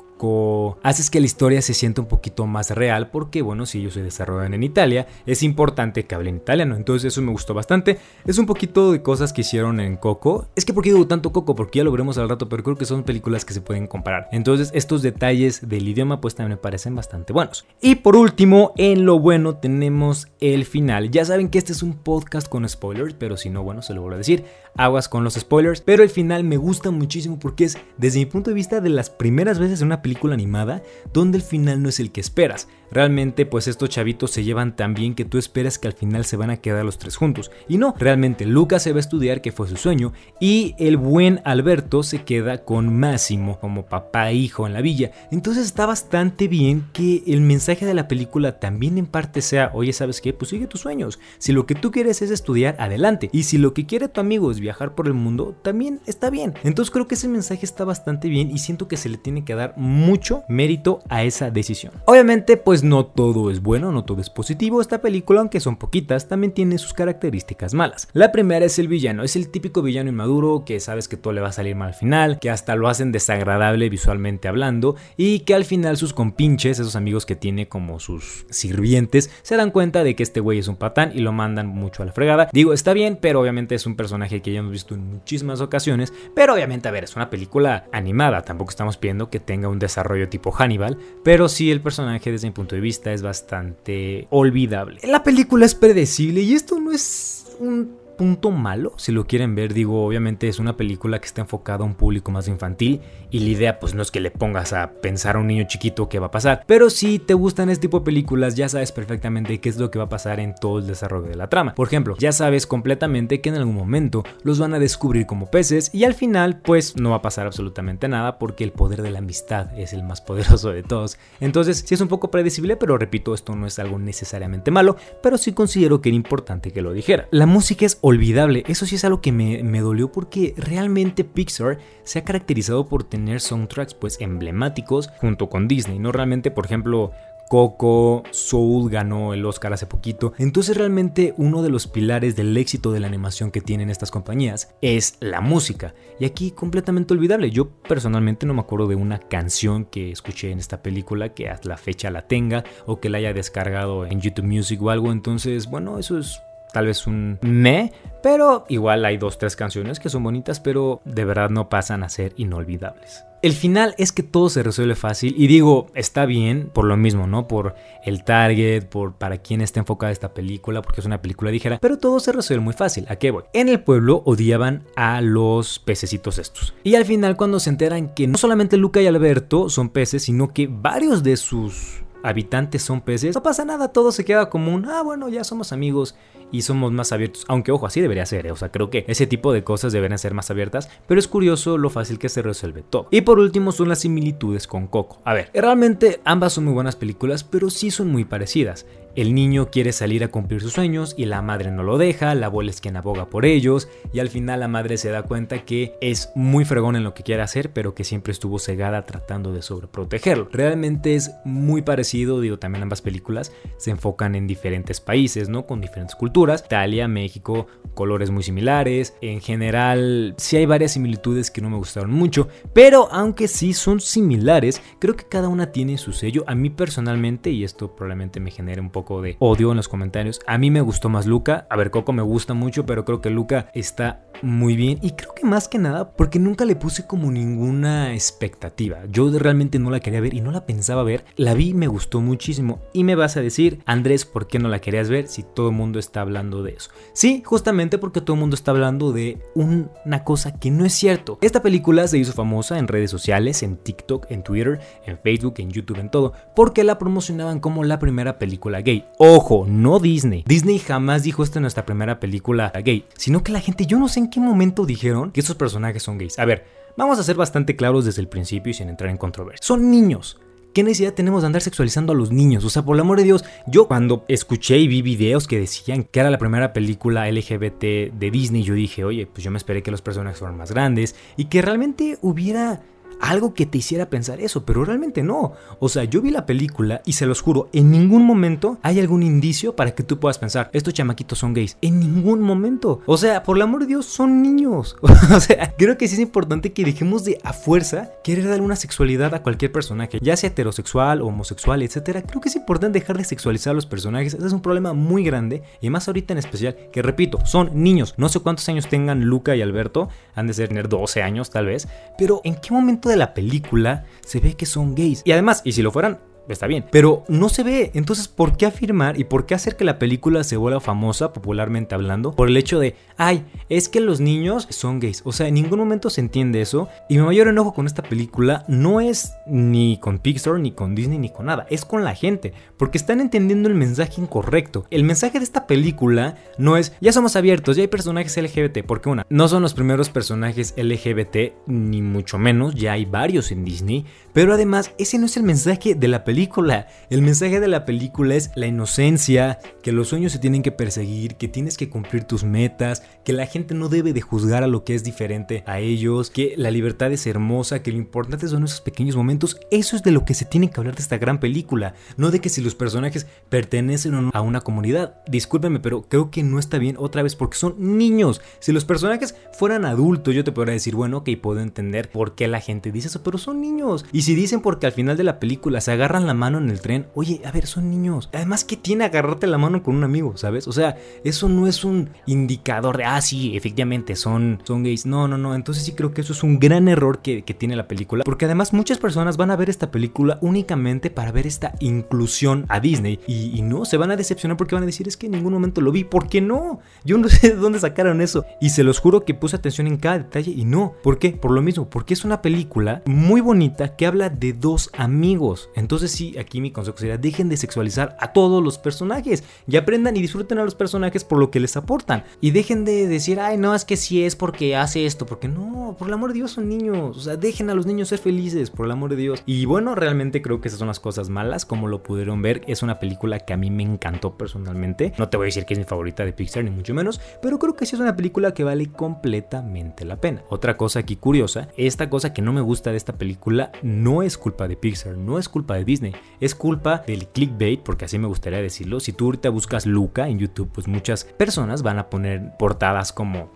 Haces 0.82 1.10
que 1.10 1.20
la 1.20 1.26
historia 1.26 1.62
se 1.62 1.74
sienta 1.74 2.00
un 2.00 2.08
poquito 2.08 2.46
más 2.46 2.70
real 2.70 3.10
porque, 3.10 3.42
bueno, 3.42 3.66
si 3.66 3.82
yo 3.82 3.90
soy 3.90 4.02
desarrollado 4.02 4.54
en 4.54 4.62
Italia, 4.62 5.06
es 5.26 5.42
importante 5.42 6.04
que 6.04 6.14
hablen 6.14 6.36
italiano. 6.36 6.76
Entonces 6.76 7.12
eso 7.12 7.22
me 7.22 7.32
gustó 7.32 7.54
bastante. 7.54 7.98
Es 8.24 8.38
un 8.38 8.46
poquito 8.46 8.92
de 8.92 9.02
cosas 9.02 9.32
que 9.32 9.42
hicieron 9.42 9.80
en 9.80 9.96
Coco. 9.96 10.48
Es 10.56 10.64
que 10.64 10.72
¿por 10.72 10.84
qué 10.84 10.92
digo 10.92 11.06
tanto 11.06 11.32
Coco? 11.32 11.54
Porque 11.54 11.78
ya 11.78 11.84
lo 11.84 11.90
veremos 11.92 12.18
al 12.18 12.28
rato, 12.28 12.48
pero 12.48 12.62
creo 12.62 12.76
que 12.76 12.84
son 12.84 13.02
películas 13.02 13.44
que 13.44 13.54
se 13.54 13.60
pueden 13.60 13.86
comparar. 13.86 14.28
Entonces 14.32 14.70
estos 14.74 15.02
detalles 15.02 15.68
del 15.68 15.88
idioma 15.88 16.20
pues 16.20 16.34
también 16.34 16.56
me 16.56 16.62
parecen 16.62 16.94
bastante 16.94 17.32
buenos. 17.32 17.66
Y 17.80 17.96
por 17.96 18.16
último, 18.16 18.72
en 18.76 19.04
lo 19.04 19.18
bueno 19.18 19.56
tenemos 19.56 20.28
el 20.40 20.64
final. 20.64 21.10
Ya 21.10 21.24
saben 21.24 21.48
que 21.48 21.58
este 21.58 21.72
es 21.72 21.82
un 21.82 21.94
podcast 21.94 22.48
con 22.48 22.68
spoilers, 22.68 23.14
pero 23.14 23.36
si 23.36 23.50
no, 23.50 23.62
bueno, 23.62 23.82
se 23.82 23.94
lo 23.94 24.02
vuelvo 24.02 24.14
a 24.14 24.18
decir. 24.18 24.44
Aguas 24.76 25.08
con 25.08 25.22
los 25.22 25.34
spoilers, 25.34 25.80
pero 25.80 26.02
el 26.02 26.10
final 26.10 26.42
me 26.42 26.56
gusta 26.56 26.90
muchísimo 26.90 27.38
porque 27.38 27.64
es, 27.64 27.78
desde 27.96 28.18
mi 28.18 28.26
punto 28.26 28.50
de 28.50 28.54
vista, 28.54 28.80
de 28.80 28.88
las 28.88 29.08
primeras 29.08 29.60
veces 29.60 29.80
en 29.80 29.86
una 29.86 30.02
película 30.04 30.34
animada 30.34 30.82
donde 31.14 31.38
el 31.38 31.42
final 31.42 31.82
no 31.82 31.88
es 31.88 31.98
el 31.98 32.12
que 32.12 32.20
esperas. 32.20 32.68
Realmente, 32.90 33.44
pues 33.44 33.66
estos 33.66 33.88
chavitos 33.88 34.30
se 34.30 34.44
llevan 34.44 34.76
tan 34.76 34.94
bien 34.94 35.16
que 35.16 35.24
tú 35.24 35.36
esperas 35.36 35.80
que 35.80 35.88
al 35.88 35.94
final 35.94 36.24
se 36.24 36.36
van 36.36 36.50
a 36.50 36.58
quedar 36.58 36.84
los 36.84 36.98
tres 36.98 37.16
juntos. 37.16 37.50
Y 37.68 37.76
no, 37.76 37.92
realmente 37.98 38.46
Lucas 38.46 38.84
se 38.84 38.92
va 38.92 38.98
a 38.98 39.00
estudiar, 39.00 39.40
que 39.40 39.50
fue 39.50 39.66
su 39.66 39.76
sueño, 39.76 40.12
y 40.38 40.76
el 40.78 40.96
buen 40.96 41.40
Alberto 41.44 42.04
se 42.04 42.22
queda 42.22 42.64
con 42.64 42.96
Máximo 42.96 43.58
como 43.58 43.86
papá 43.86 44.30
e 44.30 44.34
hijo 44.34 44.66
en 44.66 44.74
la 44.74 44.80
villa. 44.80 45.10
Entonces 45.32 45.66
está 45.66 45.86
bastante 45.86 46.46
bien 46.46 46.84
que 46.92 47.24
el 47.26 47.40
mensaje 47.40 47.84
de 47.84 47.94
la 47.94 48.06
película 48.06 48.60
también 48.60 48.96
en 48.96 49.06
parte 49.06 49.42
sea, 49.42 49.72
oye, 49.74 49.92
¿sabes 49.92 50.20
qué? 50.20 50.32
Pues 50.32 50.50
sigue 50.50 50.68
tus 50.68 50.82
sueños. 50.82 51.18
Si 51.38 51.50
lo 51.50 51.66
que 51.66 51.74
tú 51.74 51.90
quieres 51.90 52.22
es 52.22 52.30
estudiar, 52.30 52.76
adelante. 52.78 53.28
Y 53.32 53.44
si 53.44 53.58
lo 53.58 53.74
que 53.74 53.86
quiere 53.86 54.08
tu 54.08 54.20
amigo 54.20 54.52
es 54.52 54.60
viajar 54.60 54.94
por 54.94 55.08
el 55.08 55.14
mundo, 55.14 55.56
también 55.62 56.00
está 56.06 56.30
bien. 56.30 56.54
Entonces 56.62 56.92
creo 56.92 57.08
que 57.08 57.16
ese 57.16 57.26
mensaje 57.26 57.66
está 57.66 57.84
bastante 57.84 58.28
bien 58.28 58.52
y 58.52 58.58
siento 58.58 58.86
que 58.86 58.96
se 58.96 59.08
le 59.08 59.18
tiene 59.18 59.44
que 59.44 59.56
dar 59.56 59.76
mucho 59.94 60.42
mérito 60.48 61.00
a 61.08 61.24
esa 61.24 61.50
decisión. 61.50 61.92
Obviamente, 62.04 62.56
pues 62.56 62.82
no 62.82 63.06
todo 63.06 63.50
es 63.50 63.62
bueno, 63.62 63.92
no 63.92 64.04
todo 64.04 64.20
es 64.20 64.28
positivo. 64.28 64.80
Esta 64.80 65.00
película, 65.00 65.40
aunque 65.40 65.60
son 65.60 65.76
poquitas, 65.76 66.28
también 66.28 66.52
tiene 66.52 66.78
sus 66.78 66.92
características 66.92 67.74
malas. 67.74 68.08
La 68.12 68.32
primera 68.32 68.66
es 68.66 68.78
el 68.78 68.88
villano, 68.88 69.22
es 69.22 69.36
el 69.36 69.48
típico 69.50 69.82
villano 69.82 70.10
inmaduro 70.10 70.64
que 70.66 70.80
sabes 70.80 71.08
que 71.08 71.16
todo 71.16 71.32
le 71.32 71.40
va 71.40 71.48
a 71.48 71.52
salir 71.52 71.76
mal 71.76 71.88
al 71.88 71.94
final, 71.94 72.38
que 72.40 72.50
hasta 72.50 72.74
lo 72.74 72.88
hacen 72.88 73.12
desagradable 73.12 73.88
visualmente 73.88 74.48
hablando 74.48 74.96
y 75.16 75.40
que 75.40 75.54
al 75.54 75.64
final 75.64 75.96
sus 75.96 76.12
compinches, 76.12 76.78
esos 76.78 76.96
amigos 76.96 77.26
que 77.26 77.36
tiene 77.36 77.68
como 77.68 78.00
sus 78.00 78.46
sirvientes, 78.50 79.30
se 79.42 79.56
dan 79.56 79.70
cuenta 79.70 80.02
de 80.02 80.16
que 80.16 80.22
este 80.22 80.40
güey 80.40 80.58
es 80.58 80.68
un 80.68 80.76
patán 80.76 81.12
y 81.14 81.20
lo 81.20 81.32
mandan 81.32 81.68
mucho 81.68 82.02
a 82.02 82.06
la 82.06 82.12
fregada. 82.12 82.48
Digo, 82.52 82.72
está 82.72 82.92
bien, 82.92 83.18
pero 83.20 83.40
obviamente 83.40 83.74
es 83.74 83.86
un 83.86 83.96
personaje 83.96 84.42
que 84.42 84.52
ya 84.52 84.58
hemos 84.58 84.72
visto 84.72 84.94
en 84.94 85.06
muchísimas 85.06 85.60
ocasiones, 85.60 86.12
pero 86.34 86.54
obviamente, 86.54 86.88
a 86.88 86.92
ver, 86.92 87.04
es 87.04 87.14
una 87.16 87.30
película 87.30 87.86
animada, 87.92 88.42
tampoco 88.42 88.70
estamos 88.70 88.96
pidiendo 88.96 89.30
que 89.30 89.40
tenga 89.40 89.68
un 89.68 89.78
desarrollo 89.84 90.28
tipo 90.28 90.50
Hannibal, 90.50 90.98
pero 91.22 91.48
sí 91.48 91.70
el 91.70 91.80
personaje 91.80 92.30
desde 92.30 92.48
mi 92.48 92.52
punto 92.52 92.74
de 92.74 92.80
vista 92.80 93.12
es 93.12 93.22
bastante 93.22 94.26
olvidable. 94.30 95.00
La 95.04 95.22
película 95.22 95.66
es 95.66 95.74
predecible 95.74 96.42
y 96.42 96.54
esto 96.54 96.80
no 96.80 96.92
es 96.92 97.56
un 97.58 98.03
punto 98.16 98.50
malo, 98.50 98.92
si 98.96 99.12
lo 99.12 99.26
quieren 99.26 99.54
ver, 99.54 99.74
digo, 99.74 100.04
obviamente 100.04 100.48
es 100.48 100.58
una 100.58 100.76
película 100.76 101.20
que 101.20 101.26
está 101.26 101.40
enfocada 101.42 101.84
a 101.84 101.86
un 101.86 101.94
público 101.94 102.30
más 102.30 102.48
infantil 102.48 103.00
y 103.30 103.40
la 103.40 103.48
idea 103.48 103.80
pues 103.80 103.94
no 103.94 104.02
es 104.02 104.10
que 104.10 104.20
le 104.20 104.30
pongas 104.30 104.72
a 104.72 104.92
pensar 104.92 105.36
a 105.36 105.40
un 105.40 105.46
niño 105.46 105.64
chiquito 105.66 106.08
qué 106.08 106.18
va 106.18 106.26
a 106.26 106.30
pasar, 106.30 106.64
pero 106.66 106.90
si 106.90 107.18
te 107.18 107.34
gustan 107.34 107.70
este 107.70 107.82
tipo 107.82 108.00
de 108.00 108.04
películas 108.04 108.54
ya 108.54 108.68
sabes 108.68 108.92
perfectamente 108.92 109.60
qué 109.60 109.68
es 109.68 109.78
lo 109.78 109.90
que 109.90 109.98
va 109.98 110.04
a 110.04 110.08
pasar 110.08 110.40
en 110.40 110.54
todo 110.54 110.78
el 110.78 110.86
desarrollo 110.86 111.28
de 111.28 111.36
la 111.36 111.48
trama. 111.48 111.74
Por 111.74 111.88
ejemplo, 111.88 112.16
ya 112.18 112.32
sabes 112.32 112.66
completamente 112.66 113.40
que 113.40 113.48
en 113.48 113.56
algún 113.56 113.74
momento 113.74 114.24
los 114.42 114.58
van 114.58 114.74
a 114.74 114.78
descubrir 114.78 115.26
como 115.26 115.50
peces 115.50 115.90
y 115.92 116.04
al 116.04 116.14
final 116.14 116.60
pues 116.60 116.96
no 116.96 117.10
va 117.10 117.16
a 117.16 117.22
pasar 117.22 117.46
absolutamente 117.46 118.08
nada 118.08 118.38
porque 118.38 118.64
el 118.64 118.72
poder 118.72 119.02
de 119.02 119.10
la 119.10 119.18
amistad 119.18 119.76
es 119.78 119.92
el 119.92 120.02
más 120.02 120.20
poderoso 120.22 120.70
de 120.70 120.82
todos. 120.82 121.18
Entonces 121.40 121.84
sí 121.86 121.94
es 121.94 122.00
un 122.00 122.08
poco 122.08 122.30
predecible, 122.30 122.76
pero 122.76 122.98
repito, 122.98 123.34
esto 123.34 123.54
no 123.54 123.66
es 123.66 123.78
algo 123.78 123.98
necesariamente 123.98 124.70
malo, 124.70 124.96
pero 125.22 125.38
sí 125.38 125.52
considero 125.52 126.00
que 126.00 126.08
era 126.08 126.16
importante 126.16 126.70
que 126.70 126.82
lo 126.82 126.92
dijera. 126.92 127.28
La 127.30 127.46
música 127.46 127.86
es 127.86 127.98
olvidable. 128.06 128.64
Eso 128.66 128.84
sí 128.84 128.96
es 128.96 129.04
algo 129.06 129.22
que 129.22 129.32
me, 129.32 129.62
me, 129.62 129.80
dolió 129.80 130.12
porque 130.12 130.52
realmente 130.58 131.24
Pixar 131.24 131.78
se 132.02 132.18
ha 132.18 132.24
caracterizado 132.24 132.86
por 132.86 133.02
tener 133.02 133.40
soundtracks 133.40 133.94
pues 133.94 134.20
emblemáticos 134.20 135.08
junto 135.22 135.48
con 135.48 135.68
Disney. 135.68 135.98
No 135.98 136.12
realmente, 136.12 136.50
por 136.50 136.66
ejemplo, 136.66 137.12
Coco, 137.48 138.22
Soul 138.30 138.90
ganó 138.90 139.32
el 139.32 139.46
Oscar 139.46 139.72
hace 139.72 139.86
poquito. 139.86 140.34
Entonces 140.36 140.76
realmente 140.76 141.32
uno 141.38 141.62
de 141.62 141.70
los 141.70 141.86
pilares 141.86 142.36
del 142.36 142.54
éxito 142.58 142.92
de 142.92 143.00
la 143.00 143.06
animación 143.06 143.50
que 143.50 143.62
tienen 143.62 143.88
estas 143.88 144.10
compañías 144.10 144.74
es 144.82 145.16
la 145.20 145.40
música. 145.40 145.94
Y 146.20 146.26
aquí 146.26 146.50
completamente 146.50 147.14
olvidable. 147.14 147.50
Yo 147.50 147.70
personalmente 147.70 148.44
no 148.44 148.52
me 148.52 148.60
acuerdo 148.60 148.86
de 148.86 148.96
una 148.96 149.18
canción 149.18 149.86
que 149.86 150.10
escuché 150.10 150.50
en 150.50 150.58
esta 150.58 150.82
película 150.82 151.32
que 151.32 151.48
a 151.48 151.58
la 151.64 151.78
fecha 151.78 152.10
la 152.10 152.26
tenga 152.26 152.64
o 152.84 153.00
que 153.00 153.08
la 153.08 153.16
haya 153.16 153.32
descargado 153.32 154.04
en 154.04 154.20
YouTube 154.20 154.44
Music 154.44 154.82
o 154.82 154.90
algo. 154.90 155.10
Entonces, 155.10 155.70
bueno, 155.70 155.98
eso 155.98 156.18
es 156.18 156.38
tal 156.74 156.86
vez 156.86 157.06
un 157.06 157.38
me, 157.40 157.92
pero 158.20 158.66
igual 158.68 159.04
hay 159.04 159.16
dos, 159.16 159.38
tres 159.38 159.54
canciones 159.54 160.00
que 160.00 160.10
son 160.10 160.24
bonitas, 160.24 160.58
pero 160.58 161.00
de 161.04 161.24
verdad 161.24 161.50
no 161.50 161.68
pasan 161.68 162.02
a 162.02 162.08
ser 162.08 162.34
inolvidables. 162.36 163.24
El 163.42 163.52
final 163.52 163.94
es 163.98 164.10
que 164.10 164.22
todo 164.22 164.48
se 164.48 164.62
resuelve 164.62 164.94
fácil 164.94 165.34
y 165.36 165.46
digo, 165.46 165.88
está 165.94 166.24
bien 166.24 166.70
por 166.72 166.86
lo 166.86 166.96
mismo, 166.96 167.26
¿no? 167.26 167.46
Por 167.46 167.74
el 168.02 168.24
target, 168.24 168.86
por 168.86 169.18
para 169.18 169.38
quién 169.38 169.60
está 169.60 169.80
enfocada 169.80 170.10
esta 170.10 170.32
película, 170.32 170.80
porque 170.80 171.02
es 171.02 171.06
una 171.06 171.20
película 171.20 171.50
ligera, 171.50 171.78
pero 171.78 171.98
todo 171.98 172.18
se 172.20 172.32
resuelve 172.32 172.64
muy 172.64 172.72
fácil. 172.72 173.04
¿A 173.10 173.16
qué 173.16 173.30
voy? 173.30 173.44
En 173.52 173.68
el 173.68 173.80
pueblo 173.82 174.22
odiaban 174.24 174.84
a 174.96 175.20
los 175.20 175.78
pececitos 175.78 176.38
estos. 176.38 176.74
Y 176.82 176.94
al 176.94 177.04
final 177.04 177.36
cuando 177.36 177.60
se 177.60 177.70
enteran 177.70 178.14
que 178.14 178.26
no 178.26 178.38
solamente 178.38 178.78
Luca 178.78 179.02
y 179.02 179.06
Alberto 179.06 179.68
son 179.68 179.90
peces, 179.90 180.24
sino 180.24 180.54
que 180.54 180.66
varios 180.66 181.22
de 181.22 181.36
sus 181.36 182.03
habitantes 182.24 182.82
son 182.82 183.02
peces, 183.02 183.34
no 183.34 183.42
pasa 183.42 183.64
nada, 183.64 183.88
todo 183.88 184.10
se 184.10 184.24
queda 184.24 184.48
como 184.48 184.74
un, 184.74 184.86
ah, 184.86 185.02
bueno, 185.02 185.28
ya 185.28 185.44
somos 185.44 185.72
amigos 185.72 186.16
y 186.50 186.62
somos 186.62 186.90
más 186.90 187.12
abiertos. 187.12 187.44
Aunque, 187.48 187.70
ojo, 187.70 187.86
así 187.86 188.00
debería 188.00 188.24
ser, 188.24 188.46
¿eh? 188.46 188.52
o 188.52 188.56
sea, 188.56 188.72
creo 188.72 188.88
que 188.88 189.04
ese 189.08 189.26
tipo 189.26 189.52
de 189.52 189.62
cosas 189.62 189.92
deberían 189.92 190.18
ser 190.18 190.34
más 190.34 190.50
abiertas, 190.50 190.88
pero 191.06 191.20
es 191.20 191.28
curioso 191.28 191.76
lo 191.76 191.90
fácil 191.90 192.18
que 192.18 192.28
se 192.30 192.42
resuelve 192.42 192.82
todo. 192.82 193.08
Y 193.10 193.20
por 193.20 193.38
último 193.38 193.72
son 193.72 193.90
las 193.90 194.00
similitudes 194.00 194.66
con 194.66 194.86
Coco. 194.86 195.20
A 195.24 195.34
ver, 195.34 195.50
realmente 195.52 196.20
ambas 196.24 196.54
son 196.54 196.64
muy 196.64 196.72
buenas 196.72 196.96
películas, 196.96 197.44
pero 197.44 197.68
sí 197.68 197.90
son 197.90 198.10
muy 198.10 198.24
parecidas. 198.24 198.86
El 199.16 199.32
niño 199.32 199.70
quiere 199.70 199.92
salir 199.92 200.24
a 200.24 200.28
cumplir 200.28 200.60
sus 200.60 200.72
sueños 200.72 201.14
y 201.16 201.26
la 201.26 201.40
madre 201.40 201.70
no 201.70 201.84
lo 201.84 201.98
deja, 201.98 202.34
la 202.34 202.46
abuela 202.46 202.72
es 202.72 202.80
quien 202.80 202.96
aboga 202.96 203.26
por 203.30 203.44
ellos 203.44 203.88
y 204.12 204.18
al 204.18 204.28
final 204.28 204.58
la 204.58 204.66
madre 204.66 204.96
se 204.96 205.10
da 205.10 205.22
cuenta 205.22 205.64
que 205.64 205.94
es 206.00 206.30
muy 206.34 206.64
fregón 206.64 206.96
en 206.96 207.04
lo 207.04 207.14
que 207.14 207.22
quiere 207.22 207.40
hacer 207.40 207.72
pero 207.72 207.94
que 207.94 208.02
siempre 208.02 208.32
estuvo 208.32 208.58
cegada 208.58 209.04
tratando 209.04 209.52
de 209.52 209.62
sobreprotegerlo. 209.62 210.48
Realmente 210.50 211.14
es 211.14 211.30
muy 211.44 211.82
parecido, 211.82 212.40
digo 212.40 212.58
también 212.58 212.82
ambas 212.82 213.02
películas 213.02 213.52
se 213.76 213.92
enfocan 213.92 214.34
en 214.34 214.48
diferentes 214.48 215.00
países, 215.00 215.48
¿no? 215.48 215.64
Con 215.64 215.80
diferentes 215.80 216.16
culturas, 216.16 216.64
Italia, 216.66 217.06
México, 217.06 217.68
colores 217.94 218.30
muy 218.30 218.42
similares, 218.42 219.14
en 219.20 219.40
general 219.40 220.34
sí 220.38 220.56
hay 220.56 220.66
varias 220.66 220.94
similitudes 220.94 221.52
que 221.52 221.60
no 221.60 221.70
me 221.70 221.76
gustaron 221.76 222.10
mucho, 222.10 222.48
pero 222.72 223.08
aunque 223.12 223.46
sí 223.46 223.74
son 223.74 224.00
similares, 224.00 224.82
creo 224.98 225.14
que 225.14 225.28
cada 225.28 225.46
una 225.46 225.70
tiene 225.70 225.98
su 225.98 226.12
sello. 226.12 226.42
A 226.48 226.56
mí 226.56 226.70
personalmente, 226.70 227.50
y 227.50 227.62
esto 227.62 227.94
probablemente 227.94 228.40
me 228.40 228.50
genere 228.50 228.80
un 228.80 228.90
poco 228.90 229.03
de 229.04 229.36
odio 229.38 229.70
en 229.70 229.76
los 229.76 229.88
comentarios. 229.88 230.40
A 230.46 230.58
mí 230.58 230.70
me 230.70 230.80
gustó 230.80 231.08
más 231.08 231.26
Luca. 231.26 231.66
A 231.70 231.76
ver, 231.76 231.90
Coco 231.90 232.12
me 232.12 232.22
gusta 232.22 232.54
mucho, 232.54 232.86
pero 232.86 233.04
creo 233.04 233.20
que 233.20 233.30
Luca 233.30 233.70
está 233.74 234.24
muy 234.42 234.76
bien. 234.76 234.98
Y 235.02 235.12
creo 235.12 235.34
que 235.34 235.44
más 235.44 235.68
que 235.68 235.78
nada 235.78 236.12
porque 236.12 236.38
nunca 236.38 236.64
le 236.64 236.76
puse 236.76 237.06
como 237.06 237.30
ninguna 237.30 238.14
expectativa. 238.14 239.00
Yo 239.10 239.30
realmente 239.38 239.78
no 239.78 239.90
la 239.90 240.00
quería 240.00 240.20
ver 240.20 240.34
y 240.34 240.40
no 240.40 240.50
la 240.50 240.66
pensaba 240.66 241.02
ver. 241.02 241.24
La 241.36 241.54
vi 241.54 241.74
me 241.74 241.86
gustó 241.86 242.20
muchísimo. 242.20 242.80
Y 242.92 243.04
me 243.04 243.14
vas 243.14 243.36
a 243.36 243.42
decir, 243.42 243.80
Andrés, 243.86 244.24
¿por 244.24 244.46
qué 244.46 244.58
no 244.58 244.68
la 244.68 244.80
querías 244.80 245.10
ver 245.10 245.28
si 245.28 245.42
todo 245.42 245.68
el 245.68 245.74
mundo 245.74 245.98
está 245.98 246.20
hablando 246.20 246.62
de 246.62 246.72
eso? 246.72 246.90
Sí, 247.12 247.42
justamente 247.44 247.98
porque 247.98 248.20
todo 248.20 248.34
el 248.34 248.40
mundo 248.40 248.54
está 248.54 248.70
hablando 248.70 249.12
de 249.12 249.38
una 249.54 250.24
cosa 250.24 250.58
que 250.58 250.70
no 250.70 250.84
es 250.84 250.94
cierto. 250.94 251.38
Esta 251.40 251.62
película 251.62 252.06
se 252.08 252.18
hizo 252.18 252.32
famosa 252.32 252.78
en 252.78 252.88
redes 252.88 253.10
sociales, 253.10 253.62
en 253.62 253.76
TikTok, 253.76 254.30
en 254.30 254.42
Twitter, 254.42 254.80
en 255.06 255.18
Facebook, 255.18 255.54
en 255.58 255.70
YouTube, 255.70 255.98
en 255.98 256.10
todo, 256.10 256.32
porque 256.54 256.84
la 256.84 256.98
promocionaban 256.98 257.60
como 257.60 257.84
la 257.84 257.98
primera 257.98 258.38
película 258.38 258.80
gay 258.80 258.93
Ojo, 259.18 259.66
no 259.68 259.98
Disney. 259.98 260.44
Disney 260.46 260.78
jamás 260.78 261.22
dijo 261.22 261.42
esto 261.42 261.58
en 261.58 261.62
nuestra 261.62 261.84
primera 261.84 262.20
película 262.20 262.72
gay, 262.84 263.04
sino 263.16 263.42
que 263.42 263.52
la 263.52 263.60
gente, 263.60 263.86
yo 263.86 263.98
no 263.98 264.08
sé 264.08 264.20
en 264.20 264.30
qué 264.30 264.40
momento 264.40 264.86
dijeron 264.86 265.32
que 265.32 265.40
esos 265.40 265.56
personajes 265.56 266.02
son 266.02 266.18
gays. 266.18 266.38
A 266.38 266.44
ver, 266.44 266.66
vamos 266.96 267.18
a 267.18 267.22
ser 267.22 267.36
bastante 267.36 267.76
claros 267.76 268.04
desde 268.04 268.20
el 268.20 268.28
principio 268.28 268.70
y 268.70 268.74
sin 268.74 268.88
entrar 268.88 269.10
en 269.10 269.16
controversia. 269.16 269.66
Son 269.66 269.90
niños. 269.90 270.38
¿Qué 270.74 270.82
necesidad 270.82 271.14
tenemos 271.14 271.42
de 271.42 271.46
andar 271.46 271.62
sexualizando 271.62 272.12
a 272.12 272.16
los 272.16 272.32
niños? 272.32 272.64
O 272.64 272.70
sea, 272.70 272.84
por 272.84 272.96
el 272.96 273.00
amor 273.00 273.18
de 273.18 273.24
Dios, 273.24 273.44
yo 273.68 273.86
cuando 273.86 274.24
escuché 274.26 274.76
y 274.78 274.88
vi 274.88 275.02
videos 275.02 275.46
que 275.46 275.60
decían 275.60 276.02
que 276.02 276.18
era 276.18 276.30
la 276.30 276.38
primera 276.38 276.72
película 276.72 277.30
LGBT 277.30 278.12
de 278.12 278.30
Disney, 278.32 278.64
yo 278.64 278.74
dije, 278.74 279.04
oye, 279.04 279.26
pues 279.26 279.44
yo 279.44 279.52
me 279.52 279.58
esperé 279.58 279.84
que 279.84 279.92
los 279.92 280.02
personajes 280.02 280.40
fueran 280.40 280.58
más 280.58 280.72
grandes 280.72 281.14
y 281.36 281.44
que 281.44 281.62
realmente 281.62 282.18
hubiera 282.22 282.82
algo 283.20 283.54
que 283.54 283.66
te 283.66 283.78
hiciera 283.78 284.10
pensar 284.10 284.40
eso, 284.40 284.64
pero 284.64 284.84
realmente 284.84 285.22
no. 285.22 285.52
O 285.78 285.88
sea, 285.88 286.04
yo 286.04 286.20
vi 286.20 286.30
la 286.30 286.46
película 286.46 287.02
y 287.04 287.12
se 287.12 287.26
los 287.26 287.40
juro, 287.40 287.68
en 287.72 287.90
ningún 287.90 288.24
momento 288.24 288.78
hay 288.82 289.00
algún 289.00 289.22
indicio 289.22 289.74
para 289.76 289.94
que 289.94 290.02
tú 290.02 290.18
puedas 290.18 290.38
pensar, 290.38 290.70
estos 290.72 290.94
chamaquitos 290.94 291.38
son 291.38 291.54
gays. 291.54 291.76
En 291.80 292.00
ningún 292.00 292.40
momento. 292.40 293.00
O 293.06 293.16
sea, 293.16 293.42
por 293.42 293.56
el 293.56 293.62
amor 293.62 293.80
de 293.82 293.86
Dios, 293.86 294.06
son 294.06 294.42
niños. 294.42 294.96
o 295.02 295.40
sea, 295.40 295.74
creo 295.76 295.96
que 295.96 296.08
sí 296.08 296.14
es 296.14 296.20
importante 296.20 296.72
que 296.72 296.84
dejemos 296.84 297.24
de 297.24 297.38
a 297.42 297.52
fuerza 297.52 298.10
querer 298.22 298.48
dar 298.48 298.60
una 298.60 298.76
sexualidad 298.76 299.34
a 299.34 299.42
cualquier 299.42 299.72
personaje, 299.72 300.18
ya 300.20 300.36
sea 300.36 300.50
heterosexual, 300.50 301.22
homosexual, 301.22 301.82
etcétera. 301.82 302.22
Creo 302.22 302.40
que 302.40 302.48
es 302.48 302.56
importante 302.56 302.98
dejar 302.98 303.16
de 303.16 303.24
sexualizar 303.24 303.70
a 303.70 303.74
los 303.74 303.86
personajes. 303.86 304.34
Ese 304.34 304.46
es 304.46 304.52
un 304.52 304.60
problema 304.60 304.92
muy 304.92 305.24
grande 305.24 305.62
y 305.80 305.90
más 305.90 306.08
ahorita 306.08 306.32
en 306.32 306.38
especial, 306.38 306.76
que 306.92 307.02
repito, 307.02 307.38
son 307.46 307.70
niños. 307.74 308.14
No 308.16 308.28
sé 308.28 308.40
cuántos 308.40 308.68
años 308.68 308.88
tengan 308.88 309.22
Luca 309.22 309.56
y 309.56 309.62
Alberto, 309.62 310.08
han 310.34 310.46
de 310.46 310.54
ser 310.54 310.68
tener 310.74 310.88
12 310.88 311.22
años 311.22 311.50
tal 311.50 311.66
vez, 311.66 311.88
pero 312.18 312.40
¿en 312.44 312.56
qué 312.56 312.72
momento 312.72 313.03
de 313.08 313.16
la 313.16 313.34
película 313.34 314.04
se 314.24 314.40
ve 314.40 314.54
que 314.54 314.66
son 314.66 314.94
gays? 314.94 315.22
Y 315.24 315.32
además, 315.32 315.62
y 315.64 315.72
si 315.72 315.82
lo 315.82 315.90
fueran, 315.90 316.20
está 316.48 316.66
bien. 316.66 316.84
Pero 316.90 317.24
no 317.28 317.48
se 317.48 317.62
ve. 317.62 317.90
Entonces, 317.94 318.28
¿por 318.28 318.56
qué 318.56 318.66
afirmar 318.66 319.18
y 319.18 319.24
por 319.24 319.46
qué 319.46 319.54
hacer 319.54 319.76
que 319.76 319.84
la 319.84 319.98
película 319.98 320.44
se 320.44 320.56
vuelva 320.56 320.80
famosa, 320.80 321.32
popularmente 321.32 321.94
hablando? 321.94 322.32
Por 322.32 322.48
el 322.48 322.56
hecho 322.56 322.78
de, 322.78 322.96
ay, 323.16 323.44
es 323.68 323.88
que 323.88 324.00
los 324.00 324.20
niños 324.20 324.66
son 324.70 325.00
gays. 325.00 325.22
O 325.24 325.32
sea, 325.32 325.48
en 325.48 325.54
ningún 325.54 325.78
momento 325.78 326.10
se 326.10 326.20
entiende 326.20 326.60
eso. 326.60 326.88
Y 327.08 327.16
mi 327.16 327.24
mayor 327.24 327.48
enojo 327.48 327.72
con 327.72 327.86
esta 327.86 328.02
película 328.02 328.64
no 328.68 329.00
es 329.00 329.32
ni 329.46 329.98
con 329.98 330.18
Pixar, 330.18 330.58
ni 330.58 330.72
con 330.72 330.94
Disney, 330.94 331.18
ni 331.18 331.30
con 331.30 331.46
nada. 331.46 331.66
Es 331.70 331.84
con 331.84 332.04
la 332.04 332.14
gente. 332.14 332.52
Porque 332.76 332.98
están 332.98 333.20
entendiendo 333.20 333.68
el 333.68 333.74
mensaje 333.74 334.20
incorrecto. 334.20 334.86
El 334.90 335.04
mensaje 335.04 335.38
de 335.38 335.44
esta 335.44 335.66
película 335.66 336.36
no 336.58 336.76
es, 336.76 336.92
ya 337.00 337.12
somos 337.12 337.36
abiertos, 337.36 337.76
ya 337.76 337.82
hay 337.82 337.88
personajes 337.88 338.36
LGBT. 338.36 338.84
Porque 338.86 339.08
una, 339.08 339.26
no 339.30 339.48
son 339.48 339.62
los 339.62 339.74
primeros 339.74 340.10
personajes 340.10 340.74
LGBT, 340.76 341.54
ni 341.66 342.02
mucho 342.02 342.38
menos. 342.38 342.74
Ya 342.74 342.92
hay 342.92 343.06
varios 343.06 343.50
en 343.50 343.64
Disney. 343.64 344.04
Pero 344.32 344.52
además, 344.52 344.92
ese 344.98 345.18
no 345.18 345.26
es 345.26 345.36
el 345.36 345.44
mensaje 345.44 345.94
de 345.94 346.08
la 346.08 346.24
película 346.24 346.33
película. 346.34 346.88
El 347.10 347.22
mensaje 347.22 347.60
de 347.60 347.68
la 347.68 347.84
película 347.84 348.34
es 348.34 348.50
la 348.56 348.66
inocencia, 348.66 349.60
que 349.84 349.92
los 349.92 350.08
sueños 350.08 350.32
se 350.32 350.40
tienen 350.40 350.62
que 350.62 350.72
perseguir, 350.72 351.36
que 351.36 351.46
tienes 351.46 351.76
que 351.76 351.88
cumplir 351.88 352.24
tus 352.24 352.42
metas, 352.42 353.04
que 353.24 353.32
la 353.32 353.46
gente 353.46 353.72
no 353.72 353.88
debe 353.88 354.12
de 354.12 354.20
juzgar 354.20 354.64
a 354.64 354.66
lo 354.66 354.82
que 354.82 354.96
es 354.96 355.04
diferente 355.04 355.62
a 355.64 355.78
ellos, 355.78 356.30
que 356.30 356.54
la 356.56 356.72
libertad 356.72 357.12
es 357.12 357.28
hermosa, 357.28 357.84
que 357.84 357.92
lo 357.92 357.98
importante 357.98 358.48
son 358.48 358.64
esos 358.64 358.80
pequeños 358.80 359.14
momentos. 359.14 359.60
Eso 359.70 359.94
es 359.94 360.02
de 360.02 360.10
lo 360.10 360.24
que 360.24 360.34
se 360.34 360.44
tiene 360.44 360.70
que 360.70 360.80
hablar 360.80 360.96
de 360.96 361.02
esta 361.02 361.18
gran 361.18 361.38
película, 361.38 361.94
no 362.16 362.32
de 362.32 362.40
que 362.40 362.48
si 362.48 362.60
los 362.60 362.74
personajes 362.74 363.28
pertenecen 363.48 364.14
o 364.14 364.22
no 364.22 364.30
a 364.34 364.40
una 364.40 364.62
comunidad. 364.62 365.22
Discúlpeme, 365.28 365.78
pero 365.78 366.02
creo 366.02 366.32
que 366.32 366.42
no 366.42 366.58
está 366.58 366.78
bien 366.78 366.96
otra 366.98 367.22
vez 367.22 367.36
porque 367.36 367.58
son 367.58 367.76
niños. 367.78 368.40
Si 368.58 368.72
los 368.72 368.84
personajes 368.84 369.36
fueran 369.52 369.84
adultos, 369.84 370.34
yo 370.34 370.42
te 370.42 370.50
podría 370.50 370.74
decir, 370.74 370.96
bueno, 370.96 371.18
ok, 371.18 371.30
puedo 371.40 371.60
entender 371.60 372.10
por 372.10 372.34
qué 372.34 372.48
la 372.48 372.60
gente 372.60 372.90
dice 372.90 373.06
eso, 373.06 373.22
pero 373.22 373.38
son 373.38 373.60
niños. 373.60 374.04
Y 374.10 374.22
si 374.22 374.34
dicen 374.34 374.62
porque 374.62 374.86
al 374.86 374.92
final 374.92 375.16
de 375.16 375.22
la 375.22 375.38
película 375.38 375.80
se 375.80 375.92
agarran 375.92 376.23
la 376.26 376.34
mano 376.34 376.58
en 376.58 376.70
el 376.70 376.80
tren, 376.80 377.06
oye, 377.14 377.40
a 377.44 377.50
ver, 377.50 377.66
son 377.66 377.90
niños. 377.90 378.28
Además, 378.32 378.64
¿qué 378.64 378.76
tiene 378.76 379.04
agarrarte 379.04 379.46
la 379.46 379.58
mano 379.58 379.82
con 379.82 379.96
un 379.96 380.04
amigo, 380.04 380.36
sabes? 380.36 380.68
O 380.68 380.72
sea, 380.72 380.96
eso 381.24 381.48
no 381.48 381.66
es 381.66 381.84
un 381.84 382.10
indicador 382.26 382.96
de, 382.96 383.04
ah, 383.04 383.20
sí, 383.20 383.56
efectivamente, 383.56 384.16
son, 384.16 384.60
son 384.64 384.82
gays. 384.82 385.06
No, 385.06 385.28
no, 385.28 385.38
no. 385.38 385.54
Entonces 385.54 385.84
sí 385.84 385.92
creo 385.92 386.12
que 386.12 386.20
eso 386.20 386.32
es 386.32 386.42
un 386.42 386.58
gran 386.58 386.88
error 386.88 387.20
que, 387.20 387.42
tiene 387.54 387.76
la 387.76 387.86
película. 387.86 388.24
Porque 388.24 388.46
además 388.46 388.72
muchas 388.72 388.98
personas 388.98 389.36
van 389.36 389.52
a 389.52 389.56
ver 389.56 389.70
esta 389.70 389.92
película 389.92 390.38
únicamente 390.40 391.08
para 391.08 391.30
ver 391.30 391.46
esta 391.46 391.74
inclusión 391.78 392.66
a 392.68 392.80
Disney. 392.80 393.20
Y, 393.28 393.56
y 393.56 393.62
no, 393.62 393.84
se 393.84 393.96
van 393.96 394.10
a 394.10 394.16
decepcionar 394.16 394.56
porque 394.56 394.74
van 394.74 394.82
a 394.82 394.86
decir, 394.86 395.06
es 395.06 395.16
que 395.16 395.26
en 395.26 395.32
ningún 395.32 395.52
momento 395.52 395.80
lo 395.80 395.92
vi. 395.92 396.02
¿Por 396.02 396.28
qué 396.28 396.40
no? 396.40 396.80
Yo 397.04 397.16
no 397.16 397.28
sé 397.28 397.50
de 397.50 397.56
dónde 397.56 397.78
sacaron 397.78 398.20
eso. 398.20 398.44
Y 398.60 398.70
se 398.70 398.82
los 398.82 398.98
juro 398.98 399.24
que 399.24 399.34
puse 399.34 399.56
atención 399.56 399.86
en 399.86 399.98
cada 399.98 400.18
detalle 400.18 400.50
y 400.50 400.64
no. 400.64 400.94
¿Por 401.02 401.18
qué? 401.18 401.30
Por 401.30 401.52
lo 401.52 401.62
mismo, 401.62 401.88
porque 401.88 402.14
es 402.14 402.24
una 402.24 402.42
película 402.42 403.02
muy 403.06 403.40
bonita 403.40 403.96
que 403.96 404.06
habla 404.06 404.30
de 404.30 404.52
dos 404.52 404.90
amigos. 404.96 405.70
Entonces 405.76 406.13
sí, 406.14 406.38
aquí 406.38 406.60
mi 406.60 406.70
consejo 406.70 406.98
sería 406.98 407.18
dejen 407.18 407.48
de 407.48 407.56
sexualizar 407.56 408.16
a 408.20 408.32
todos 408.32 408.62
los 408.62 408.78
personajes 408.78 409.44
y 409.66 409.76
aprendan 409.76 410.16
y 410.16 410.22
disfruten 410.22 410.58
a 410.58 410.64
los 410.64 410.74
personajes 410.74 411.24
por 411.24 411.38
lo 411.38 411.50
que 411.50 411.60
les 411.60 411.76
aportan. 411.76 412.24
Y 412.40 412.52
dejen 412.52 412.84
de 412.84 413.06
decir, 413.06 413.40
ay, 413.40 413.56
no, 413.56 413.74
es 413.74 413.84
que 413.84 413.96
si 413.96 414.24
es 414.24 414.36
porque 414.36 414.76
hace 414.76 415.06
esto, 415.06 415.26
porque 415.26 415.48
no, 415.48 415.96
por 415.98 416.08
el 416.08 416.14
amor 416.14 416.30
de 416.30 416.34
Dios 416.34 416.52
son 416.52 416.68
niños. 416.68 417.16
O 417.16 417.20
sea, 417.20 417.36
dejen 417.36 417.70
a 417.70 417.74
los 417.74 417.86
niños 417.86 418.08
ser 418.08 418.18
felices, 418.18 418.70
por 418.70 418.86
el 418.86 418.92
amor 418.92 419.10
de 419.10 419.16
Dios. 419.16 419.42
Y 419.46 419.64
bueno, 419.64 419.94
realmente 419.94 420.42
creo 420.42 420.60
que 420.60 420.68
esas 420.68 420.78
son 420.78 420.88
las 420.88 421.00
cosas 421.00 421.28
malas, 421.28 421.66
como 421.66 421.88
lo 421.88 422.02
pudieron 422.02 422.42
ver. 422.42 422.62
Es 422.66 422.82
una 422.82 422.98
película 422.98 423.40
que 423.40 423.52
a 423.52 423.56
mí 423.56 423.70
me 423.70 423.82
encantó 423.82 424.36
personalmente. 424.36 425.12
No 425.18 425.28
te 425.28 425.36
voy 425.36 425.44
a 425.44 425.48
decir 425.48 425.64
que 425.64 425.74
es 425.74 425.78
mi 425.78 425.84
favorita 425.84 426.24
de 426.24 426.32
Pixar, 426.32 426.64
ni 426.64 426.70
mucho 426.70 426.94
menos, 426.94 427.20
pero 427.42 427.58
creo 427.58 427.74
que 427.74 427.86
sí 427.86 427.96
es 427.96 428.00
una 428.00 428.16
película 428.16 428.54
que 428.54 428.64
vale 428.64 428.86
completamente 428.86 430.04
la 430.04 430.16
pena. 430.16 430.42
Otra 430.48 430.76
cosa 430.76 431.00
aquí 431.00 431.16
curiosa, 431.16 431.68
esta 431.76 432.10
cosa 432.10 432.32
que 432.32 432.42
no 432.42 432.52
me 432.52 432.60
gusta 432.60 432.90
de 432.90 432.96
esta 432.96 433.14
película 433.14 433.72
no 433.82 434.22
es 434.22 434.38
culpa 434.38 434.68
de 434.68 434.76
Pixar, 434.76 435.16
no 435.16 435.38
es 435.38 435.48
culpa 435.48 435.74
de 435.76 435.84
Disney 435.84 436.03
es 436.40 436.54
culpa 436.54 436.98
del 437.06 437.28
clickbait, 437.28 437.80
porque 437.80 438.04
así 438.04 438.18
me 438.18 438.28
gustaría 438.28 438.60
decirlo. 438.60 439.00
Si 439.00 439.12
tú 439.12 439.26
ahorita 439.26 439.50
buscas 439.50 439.86
Luca 439.86 440.28
en 440.28 440.38
YouTube, 440.38 440.70
pues 440.72 440.88
muchas 440.88 441.24
personas 441.24 441.82
van 441.82 441.98
a 441.98 442.08
poner 442.08 442.56
portadas 442.58 443.12
como 443.12 443.50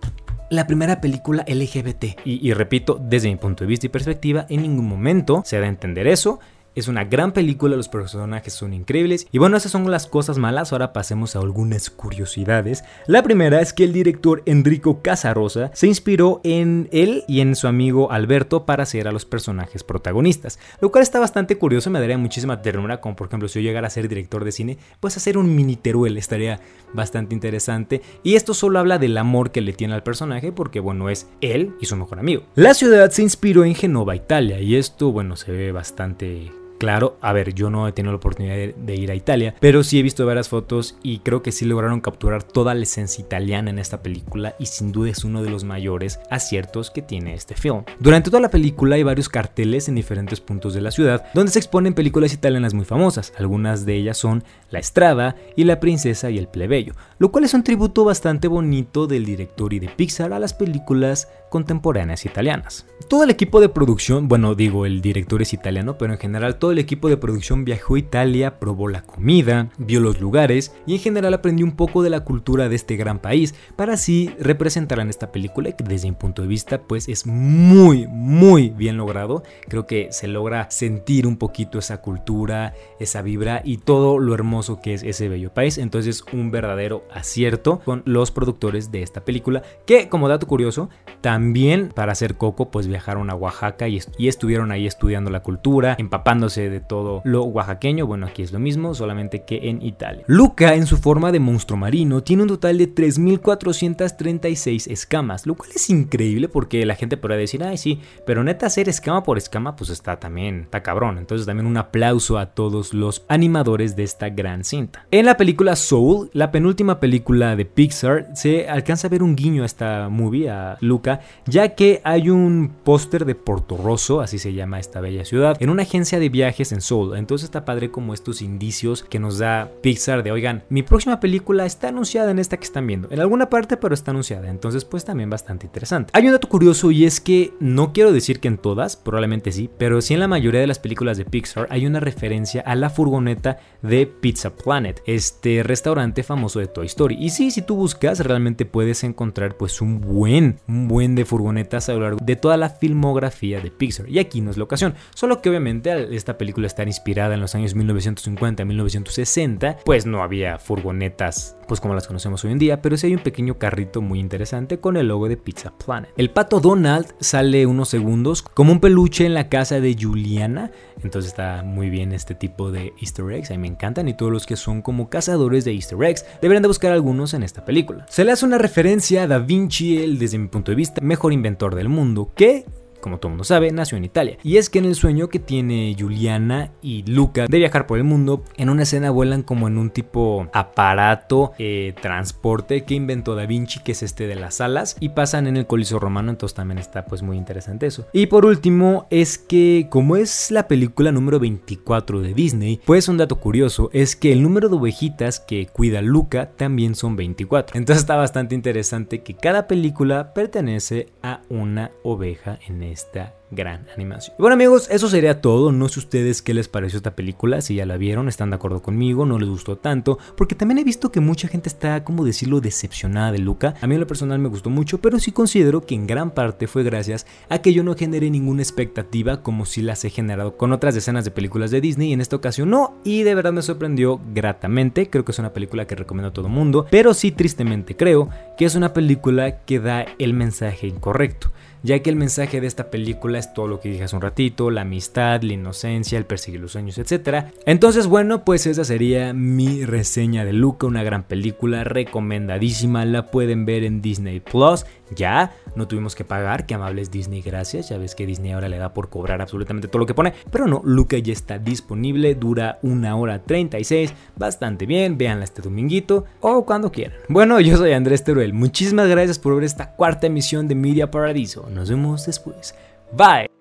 la 0.51 0.67
primera 0.67 1.01
película 1.01 1.45
LGBT. 1.47 2.05
Y, 2.25 2.49
y, 2.49 2.53
repito, 2.55 2.99
desde 3.01 3.29
mi 3.29 3.37
punto 3.37 3.65
de 3.65 3.69
vista 3.69 3.87
y 3.87 3.91
perspectiva, 3.91 4.47
en 4.49 4.63
ningún 4.63 4.89
momento 4.89 5.43
se 5.45 5.59
da 5.59 5.67
a 5.67 5.69
entender 5.69 6.07
eso. 6.07 6.41
Es 6.79 6.87
una 6.87 7.03
gran 7.03 7.33
película, 7.33 7.75
los 7.75 7.89
personajes 7.89 8.55
son 8.55 8.73
increíbles. 8.73 9.27
Y 9.33 9.39
bueno, 9.39 9.57
esas 9.57 9.73
son 9.73 9.91
las 9.91 10.07
cosas 10.07 10.39
malas. 10.39 10.71
Ahora 10.71 10.93
pasemos 10.93 11.35
a 11.35 11.41
algunas 11.41 11.91
curiosidades. 11.91 12.85
La 13.09 13.25
primera 13.25 13.61
es 13.61 13.73
que 13.73 13.83
el 13.83 13.93
director 13.93 14.45
Enrico 14.47 15.03
Casarosa 15.03 15.73
se 15.75 15.89
inspiró 15.89 16.41
en 16.45 16.89
él 16.93 17.25
y 17.27 17.41
en 17.41 17.57
su 17.57 17.67
amigo 17.67 18.13
Alberto 18.13 18.65
para 18.65 18.85
hacer 18.85 19.09
a 19.09 19.13
los 19.13 19.25
personajes 19.25 19.83
protagonistas. 19.83 20.61
Lo 20.81 20.93
cual 20.93 21.03
está 21.03 21.19
bastante 21.19 21.59
curioso, 21.59 21.91
me 21.91 21.99
daría 21.99 22.17
muchísima 22.17 22.63
ternura, 22.63 23.01
como 23.01 23.17
por 23.17 23.27
ejemplo 23.27 23.49
si 23.49 23.61
yo 23.61 23.67
llegara 23.67 23.89
a 23.89 23.91
ser 23.91 24.09
director 24.09 24.45
de 24.45 24.53
cine, 24.53 24.79
pues 25.01 25.17
hacer 25.17 25.37
un 25.37 25.57
mini 25.57 25.75
teruel 25.75 26.17
estaría 26.17 26.61
bastante 26.93 27.35
interesante. 27.35 28.03
Y 28.23 28.37
esto 28.37 28.55
solo 28.55 28.79
habla 28.79 28.99
del 28.99 29.19
amor 29.19 29.51
que 29.51 29.63
le 29.63 29.73
tiene 29.73 29.95
al 29.95 30.05
personaje, 30.05 30.53
porque 30.53 30.79
bueno, 30.79 31.11
es 31.11 31.29
él 31.41 31.75
y 31.81 31.87
su 31.87 31.97
mejor 31.97 32.21
amigo. 32.21 32.45
La 32.55 32.73
ciudad 32.73 33.11
se 33.11 33.23
inspiró 33.23 33.65
en 33.65 33.75
Genova, 33.75 34.15
Italia, 34.15 34.61
y 34.61 34.77
esto, 34.77 35.11
bueno, 35.11 35.35
se 35.35 35.51
ve 35.51 35.73
bastante 35.73 36.53
Claro, 36.79 37.19
a 37.21 37.33
ver, 37.33 37.55
yo 37.55 37.71
no 37.71 37.89
he 37.89 37.93
tenido 37.93 38.13
la 38.13 38.19
oportunidad 38.19 38.55
de, 38.55 38.95
ir 38.95 39.11
a 39.11 39.17
Italia, 39.17 39.55
pero 39.61 39.83
sí 39.83 39.99
he 39.99 40.03
visto 40.03 40.25
varias 40.25 40.49
fotos 40.49 40.97
y 41.03 41.19
creo 41.19 41.43
que 41.43 41.51
sí 41.51 41.65
lograron 41.65 42.01
capturar 42.01 42.45
toda 42.45 42.75
la 42.75 42.85
esencia 42.85 43.23
italiana 43.23 43.71
en 43.71 43.81
esta 43.81 44.01
película 44.01 44.55
y 44.61 44.67
sin 44.67 44.93
duda 44.93 45.11
es 45.11 45.25
uno 45.25 45.43
de 45.43 45.51
los 45.51 45.65
mayores 45.65 46.21
aciertos 46.31 46.91
que 46.91 47.03
tiene 47.03 47.35
este 47.35 47.55
film. 47.55 47.83
Durante 47.99 48.31
toda 48.31 48.41
la 48.41 48.51
película 48.51 48.95
hay 48.95 49.03
varios 49.03 49.29
carteles 49.29 49.89
en 49.89 49.97
diferentes 49.97 50.41
puntos 50.41 50.73
de 50.73 50.81
la 50.81 50.93
ciudad 50.93 51.27
donde 51.35 51.51
se 51.51 51.59
exponen 51.59 51.95
películas 51.95 52.33
italianas 52.33 52.75
muy 52.75 52.85
famosas, 52.85 53.33
algunas 53.39 53.85
de 53.85 53.97
ellas 53.97 54.17
son 54.17 54.45
La 54.71 54.79
Estrada 54.79 55.37
y 55.57 55.65
La 55.65 55.81
Princesa 55.81 56.31
y 56.31 56.39
el 56.39 56.49
Plebeyo, 56.49 56.95
lo 57.19 57.33
cual 57.33 57.45
es 57.45 57.55
un 57.55 57.65
tributo 57.65 58.05
bastante 58.05 58.47
bonito 58.47 59.07
del 59.07 59.25
director 59.25 59.73
y 59.73 59.81
de 59.81 59.89
Pixar 59.89 60.33
a 60.33 60.39
las 60.39 60.55
películas 60.55 61.29
contemporáneas 61.51 62.25
italianas. 62.25 62.87
Todo 63.09 63.25
el 63.25 63.31
equipo 63.31 63.61
de 63.61 63.69
producción, 63.69 64.29
bueno 64.29 64.55
digo 64.55 64.87
el 64.87 65.01
director 65.01 65.43
es 65.43 65.53
italiano, 65.53 65.97
pero 65.99 66.13
en 66.13 66.19
general 66.19 66.57
todo 66.57 66.68
el 66.71 66.79
equipo 66.79 67.09
de 67.09 67.17
producción 67.17 67.65
viajó 67.65 67.95
a 67.95 67.99
Italia, 67.99 68.59
probó 68.59 68.89
la 68.89 69.03
comida, 69.03 69.71
vio 69.79 70.01
los 70.01 70.21
lugares 70.21 70.75
y 70.87 70.95
en 70.95 71.01
general 71.01 71.35
aprendió 71.35 71.65
un 71.67 71.77
poco 71.77 72.03
de 72.03 72.11
la 72.11 72.25
cultura 72.25 72.69
de 72.69 72.77
este 72.77 72.97
gran 72.97 73.19
país 73.19 73.55
para 73.77 73.95
así 73.95 74.31
representar 74.39 75.01
en 75.01 75.09
esta 75.09 75.33
película 75.33 75.73
que 75.73 75.85
desde 75.85 76.09
mi 76.09 76.17
punto 76.17 76.43
de 76.43 76.49
vista 76.49 76.83
pues 76.83 77.09
es 77.09 77.27
muy 77.27 78.07
muy 78.07 78.71
bien 78.71 78.97
logrado. 78.97 79.43
Creo 79.69 79.87
que 79.87 80.09
se 80.11 80.29
logra 80.29 80.71
sentir 80.71 81.27
un 81.27 81.37
poquito 81.37 81.79
esa 81.79 82.01
cultura, 82.01 82.75
esa 82.99 83.23
vibra 83.23 83.63
y 83.65 83.79
todo 83.79 84.19
lo 84.19 84.35
hermoso 84.35 84.81
que 84.81 84.95
es 84.95 85.03
ese 85.03 85.29
bello 85.29 85.53
país. 85.53 85.79
Entonces 85.79 86.25
un 86.33 86.51
verdadero 86.51 87.05
acierto 87.13 87.81
con 87.81 88.03
los 88.05 88.31
productores 88.31 88.91
de 88.91 89.03
esta 89.03 89.25
película 89.25 89.63
que 89.87 90.09
como 90.09 90.29
dato 90.29 90.47
curioso 90.47 90.91
también 91.21 91.91
para 91.95 92.13
hacer 92.13 92.37
Coco 92.37 92.71
pues 92.71 92.87
viajaron 92.87 93.31
a 93.31 93.35
Oaxaca 93.35 93.89
y 93.89 94.29
estuvieron 94.29 94.73
ahí 94.73 94.87
estudiando 94.87 95.31
la 95.31 95.43
cultura, 95.43 95.97
empapándose 95.99 96.58
de 96.59 96.81
todo 96.81 97.23
lo 97.25 97.45
oaxaqueño, 97.45 98.07
bueno 98.07 98.27
aquí 98.27 98.43
es 98.43 98.53
lo 98.53 98.59
mismo, 98.59 98.95
solamente 98.95 99.43
que 99.43 99.69
en 99.69 99.83
Italia. 99.83 100.25
Luca 100.27 100.75
en 100.75 100.87
su 100.87 100.97
forma 100.97 101.33
de 101.33 101.41
monstruo 101.41 101.79
marino 101.79 102.23
tiene 102.23 102.43
un 102.43 102.49
total 102.49 102.79
de 102.79 102.95
3.436 102.95 104.91
escamas, 104.91 105.47
lo 105.47 105.55
cual 105.55 105.71
es 105.75 105.89
increíble 105.91 106.49
porque 106.49 106.85
la 106.85 106.95
gente 106.95 107.17
podría 107.17 107.39
decir, 107.39 107.63
ay 107.63 107.79
sí, 107.79 108.01
pero 108.27 108.43
neta 108.45 108.67
hacer 108.67 108.89
escama 108.89 109.23
por 109.23 109.39
escama 109.39 109.77
pues 109.77 109.91
está 109.91 110.19
también, 110.19 110.63
está 110.63 110.83
cabrón, 110.83 111.19
entonces 111.19 111.47
también 111.47 111.67
un 111.67 111.77
aplauso 111.77 112.39
a 112.39 112.47
todos 112.47 112.95
los 112.95 113.25
animadores 113.29 113.97
de 113.97 114.05
esta 114.05 114.29
gran 114.29 114.65
cinta. 114.65 115.07
En 115.11 115.27
la 115.27 115.37
película 115.37 115.77
Soul, 115.77 116.31
la 116.33 116.51
penúltima 116.51 117.01
película 117.01 117.57
de 117.57 117.65
Pixar, 117.65 118.29
se 118.35 118.69
alcanza 118.69 119.07
a 119.07 119.11
ver 119.11 119.23
un 119.23 119.37
guiño 119.37 119.63
a 119.63 119.67
esta 119.67 120.09
movie, 120.09 120.51
a 120.51 120.77
Luca, 120.81 121.21
ya 121.47 121.75
que 121.75 122.01
hay 122.05 122.31
un 122.31 122.73
póster 122.85 123.25
de 123.25 123.35
Porto 123.35 123.77
Rosso, 123.77 124.21
así 124.21 124.39
se 124.39 124.53
llama 124.53 124.81
esta 124.81 125.01
bella 125.01 125.25
ciudad, 125.25 125.57
en 125.61 125.71
una 125.71 125.83
agencia 125.83 126.19
de 126.19 126.29
viajes 126.29 126.48
en 126.49 126.81
Soul. 126.81 127.17
Entonces 127.17 127.45
está 127.45 127.65
padre 127.65 127.91
como 127.91 128.15
estos 128.15 128.43
indicios 128.43 129.03
que 129.03 129.19
nos 129.19 129.39
da 129.39 129.71
Pixar 129.83 130.23
de, 130.23 130.33
oigan, 130.33 130.65
mi 130.71 130.83
próxima 130.83 131.21
película 131.21 131.67
está 131.67 131.89
anunciada 131.89 132.31
en 132.31 132.39
esta 132.39 132.57
que 132.57 132.65
están 132.65 132.87
viendo. 132.87 133.09
En 133.11 133.21
alguna 133.21 133.51
parte, 133.51 133.77
pero 133.77 133.95
está 133.95 134.11
anunciada. 134.11 134.49
Entonces 134.49 134.85
pues 134.85 135.05
también 135.05 135.31
bastante 135.31 135.67
interesante. 135.67 136.11
Hay 136.15 136.27
un 136.27 136.33
dato 136.33 136.49
curioso 136.49 136.91
y 136.91 137.05
es 137.05 137.21
que 137.21 137.53
no 137.61 137.93
quiero 137.93 138.13
decir 138.13 138.41
que 138.41 138.49
en 138.49 138.59
todas, 138.59 138.97
probablemente 138.97 139.53
sí, 139.53 139.71
pero 139.79 140.01
sí 140.01 140.15
en 140.15 140.21
la 140.21 140.29
mayoría 140.29 140.61
de 140.61 140.67
las 140.67 140.79
películas 140.79 141.19
de 141.19 141.27
Pixar 141.27 141.67
hay 141.71 141.87
una 141.87 142.01
referencia 142.01 142.63
a 142.63 142.75
la 142.75 142.91
furgoneta 142.91 143.59
de 143.83 144.07
Pizza 144.07 144.51
Planet, 144.55 145.03
este 145.07 145.63
restaurante 145.63 146.23
famoso 146.23 146.61
de 146.61 146.67
Toy 146.67 146.87
Story. 146.87 147.17
Y 147.21 147.31
sí, 147.31 147.51
si 147.51 147.63
tú 147.63 147.77
buscas, 147.77 148.21
realmente 148.21 148.65
puedes 148.65 149.05
encontrar 149.05 149.57
pues 149.57 149.81
un 149.81 150.01
buen, 150.01 150.61
un 150.67 150.89
buen 150.89 151.15
de 151.15 151.25
furgonetas 151.25 151.89
a 151.89 151.93
lo 151.93 152.01
largo 152.01 152.19
de 152.23 152.37
toda 152.37 152.57
la 152.57 152.71
filmografía 152.71 153.61
de 153.61 153.71
Pixar. 153.71 154.09
Y 154.09 154.19
aquí 154.19 154.41
no 154.41 154.51
es 154.51 154.57
la 154.57 154.65
ocasión, 154.65 154.95
solo 155.15 155.41
que 155.43 155.51
obviamente 155.51 156.17
esta 156.17 156.38
película 156.39 156.67
está 156.67 156.85
inspirada 156.85 157.35
en 157.35 157.41
los 157.41 157.55
años 157.55 157.75
1950 157.75 158.65
1960, 158.65 159.79
pues 159.85 160.07
no 160.07 160.23
había 160.23 160.59
furgonetas 160.59 161.57
pues 161.67 161.81
como 161.81 161.95
las 161.95 162.07
conocemos 162.07 162.43
hoy 162.45 162.53
en 162.53 162.59
día, 162.59 162.81
pero 162.81 162.97
sí 162.97 163.09
hay 163.09 163.15
un 163.15 163.23
pequeño 163.23 163.59
carrito 163.59 164.01
muy 164.01 164.21
interesante 164.21 164.81
con 164.81 164.97
el 164.97 165.09
logo 165.09 165.29
de 165.29 165.37
Pizza 165.37 165.75
Planet. 165.85 166.11
El 166.17 166.31
pato 166.31 166.61
Donald 166.61 167.07
sale 167.21 167.67
unos 167.67 167.91
segundos 167.91 168.41
como 168.41 168.73
un 168.73 168.81
peluche 168.81 169.27
en 169.27 169.35
la 169.35 169.51
casa 169.51 169.79
de 169.79 169.95
Juliana, 170.01 170.71
entonces 171.03 171.31
está 171.31 171.63
muy 171.63 171.91
bien 171.91 172.13
este 172.13 172.35
tipo 172.35 172.71
de 172.71 172.95
easter 173.03 173.31
eggs, 173.31 173.51
a 173.51 173.55
mí 173.55 173.59
me 173.59 173.69
encantan 173.69 174.09
y 174.09 174.15
todos 174.15 174.33
los 174.33 174.47
que 174.47 174.57
son 174.57 174.81
como 174.81 175.11
cazadores 175.11 175.67
de 175.67 175.73
easter 175.73 176.03
eggs 176.03 176.25
deberían 176.41 176.63
de 176.63 176.69
buscar 176.69 176.93
algunos 176.93 177.35
en 177.35 177.43
esta 177.43 177.65
película. 177.65 178.07
Se 178.09 178.25
le 178.25 178.33
hace 178.33 178.47
una 178.47 178.57
referencia 178.57 179.25
a 179.25 179.27
Da 179.27 179.39
Vinci, 179.39 179.99
el 179.99 180.19
desde 180.19 180.39
mi 180.39 180.49
punto 180.49 180.73
de 180.73 180.77
vista 180.77 181.03
mejor 181.03 181.35
inventor 181.35 181.75
del 181.75 181.91
mundo, 181.91 182.33
que 182.35 182.65
como 183.01 183.19
todo 183.19 183.29
el 183.29 183.33
mundo 183.33 183.45
sabe, 183.45 183.71
nació 183.73 183.99
en 183.99 184.05
Italia. 184.05 184.39
Y 184.43 184.57
es 184.57 184.71
que 184.71 184.79
en 184.79 184.85
el 184.85 184.95
sueño 184.95 185.29
que 185.29 185.39
tiene 185.39 185.95
Juliana 185.99 186.73
y 186.83 187.03
Luca 187.05 187.47
de 187.47 187.59
viajar 187.59 187.87
por 187.87 187.99
el 187.99 188.05
mundo, 188.05 188.43
en 188.57 188.71
una 188.71 188.83
escena 188.83 189.11
vuelan 189.11 189.43
como 189.43 189.69
en 189.69 189.79
un 189.79 189.91
tipo 189.91 190.49
aparato, 190.53 191.53
eh, 191.59 191.95
transporte 192.01 192.85
que 192.85 192.95
inventó 192.95 193.35
Da 193.35 193.47
Vinci, 193.47 193.81
que 193.81 193.93
es 193.93 194.03
este 194.03 194.27
de 194.27 194.35
las 194.35 194.61
alas, 194.61 194.97
y 195.01 195.11
pasan 195.11 195.47
en 195.47 195.57
el 195.57 195.67
Coliseo 195.67 195.99
Romano, 195.99 196.31
entonces 196.31 196.55
también 196.55 196.79
está 196.79 197.05
pues 197.07 197.23
muy 197.23 197.37
interesante 197.37 197.87
eso. 197.87 198.07
Y 198.13 198.27
por 198.27 198.45
último, 198.45 199.07
es 199.11 199.39
que 199.39 199.87
como 199.91 200.17
es 200.17 200.51
la 200.51 200.69
película 200.69 201.13
número 201.13 201.41
24 201.41 202.21
de 202.21 202.35
Disney, 202.35 202.81
pues 202.85 203.09
un 203.09 203.17
dato 203.17 203.37
curioso 203.37 203.91
es 203.93 204.17
que 204.17 204.33
el 204.33 204.43
número 204.43 204.69
de 204.69 204.77
ovejitas 204.77 205.41
que 205.41 205.67
cuida 205.67 206.03
Luca 206.03 206.51
también 206.57 206.95
son 206.95 207.17
24. 207.17 207.79
Entonces 207.79 208.03
está 208.03 208.17
bastante 208.17 208.55
interesante 208.55 209.23
que 209.23 209.35
cada 209.35 209.67
película 209.67 210.35
pertenece 210.35 211.09
a 211.23 211.43
una 211.49 211.91
oveja 212.03 212.59
en 212.67 212.83
esta 212.93 213.35
gran 213.51 213.87
animación. 213.95 214.37
bueno 214.39 214.55
amigos, 214.55 214.89
eso 214.91 215.09
sería 215.09 215.41
todo. 215.41 215.73
No 215.73 215.89
sé 215.89 216.01
ustedes 216.01 216.43
qué 216.43 216.53
les 216.55 216.69
pareció 216.69 216.99
esta 216.99 217.17
película, 217.17 217.61
si 217.61 217.77
ya 217.77 217.87
la 217.87 217.97
vieron, 217.97 218.29
están 218.29 218.51
de 218.51 218.57
acuerdo 218.57 218.83
conmigo, 218.83 219.25
no 219.25 219.39
les 219.39 219.49
gustó 219.49 219.77
tanto, 219.77 220.19
porque 220.37 220.55
también 220.55 220.79
he 220.79 220.85
visto 220.85 221.11
que 221.11 221.21
mucha 221.21 221.49
gente 221.49 221.69
está, 221.69 222.05
como 222.05 222.25
decirlo, 222.25 222.61
decepcionada 222.61 223.33
de 223.33 223.39
Luca. 223.39 223.75
A 223.81 223.87
mí 223.87 223.95
en 223.95 224.01
lo 224.01 224.07
personal 224.07 224.39
me 224.39 224.49
gustó 224.49 224.71
mucho, 224.71 225.01
pero 225.01 225.19
sí 225.19 225.33
considero 225.33 225.87
que 225.87 225.95
en 225.95 226.07
gran 226.07 226.33
parte 226.33 226.67
fue 226.67 226.83
gracias 226.83 227.27
a 227.49 227.61
que 227.61 227.73
yo 227.73 227.83
no 227.83 227.95
generé 227.95 228.31
ninguna 228.31 228.63
expectativa 228.63 229.43
como 229.43 229.65
si 229.65 229.83
las 229.83 230.05
he 230.05 230.11
generado 230.11 230.57
con 230.57 230.73
otras 230.73 230.95
decenas 230.95 231.25
de 231.25 231.31
películas 231.31 231.71
de 231.71 231.81
Disney 231.81 232.11
y 232.11 232.13
en 232.13 232.21
esta 232.21 232.37
ocasión 232.37 232.71
no, 232.71 232.99
y 233.05 233.23
de 233.23 233.35
verdad 233.35 233.53
me 233.53 233.63
sorprendió 233.63 234.21
gratamente. 234.35 235.09
Creo 235.09 235.25
que 235.25 235.33
es 235.33 235.39
una 235.39 235.53
película 235.53 235.87
que 235.87 235.95
recomiendo 235.95 236.29
a 236.29 236.33
todo 236.33 236.49
mundo, 236.49 236.87
pero 236.91 237.15
sí 237.15 237.33
tristemente 237.33 237.97
creo 237.97 238.29
que 238.57 238.65
es 238.65 238.75
una 238.75 238.93
película 238.93 239.65
que 239.65 239.81
da 239.81 240.05
el 240.19 240.35
mensaje 240.35 240.87
incorrecto 240.87 241.51
ya 241.83 242.01
que 242.01 242.11
el 242.11 242.17
mensaje 242.17 242.61
de 242.61 242.67
esta 242.67 242.91
película 242.91 243.39
es 243.39 243.53
todo 243.55 243.69
lo 243.69 243.81
que 243.81 243.91
dije 243.91 244.05
hace 244.05 244.17
un 244.17 244.23
ratito, 244.23 244.71
la 244.71 244.83
amistad, 244.83 245.43
la 245.43 245.53
inocencia, 245.53 246.19
el 246.19 246.27
perseguir 246.27 246.61
los 246.61 246.73
sueños, 246.73 246.99
etc. 246.99 247.47
Entonces, 247.67 248.07
bueno, 248.07 248.45
pues 248.45 248.67
esa 248.67 248.85
sería 248.85 249.33
mi 249.33 249.85
reseña 249.85 250.45
de 250.45 250.53
Luca, 250.53 250.87
una 250.87 251.03
gran 251.03 251.25
película 251.25 251.85
recomendadísima, 251.85 253.05
la 253.05 253.27
pueden 253.31 253.65
ver 253.65 253.85
en 253.85 254.03
Disney 254.03 254.41
Plus, 254.41 254.85
ya, 255.15 255.53
no 255.75 255.89
tuvimos 255.89 256.15
que 256.15 256.25
pagar, 256.25 256.67
que 256.67 256.75
amables 256.75 257.11
Disney, 257.11 257.43
gracias, 257.43 257.89
ya 257.89 257.99
ves 257.99 258.15
que 258.15 258.27
Disney 258.27 258.53
ahora 258.53 258.69
le 258.69 258.79
da 258.79 258.95
por 258.95 259.09
cobrar 259.09 259.41
absolutamente 259.41 259.89
todo 259.89 260.01
lo 260.01 260.07
que 260.07 260.15
pone, 260.15 260.33
pero 260.51 260.67
no, 260.67 260.81
Luca 260.85 261.19
ya 261.19 261.33
está 261.33 261.59
disponible, 261.59 262.35
dura 262.35 262.79
una 262.83 263.17
hora 263.17 263.43
36, 263.43 264.13
bastante 264.37 264.87
bien, 264.87 265.19
véanla 265.19 265.45
este 265.45 265.63
dominguito 265.63 266.25
o 266.41 266.65
cuando 266.65 266.91
quieran. 266.91 267.19
Bueno, 267.29 267.61
yo 267.61 267.77
soy 267.77 267.93
Andrés 267.93 268.25
Teruel, 268.25 268.53
muchísimas 268.53 269.09
gracias 269.09 269.39
por 269.39 269.55
ver 269.55 269.65
esta 269.65 269.93
cuarta 269.93 270.27
emisión 270.27 270.69
de 270.69 270.75
Media 270.75 271.11
Paradiso. 271.11 271.69
Nos 271.71 271.91
vemos 271.91 272.27
después. 272.27 272.75
Bye. 273.13 273.58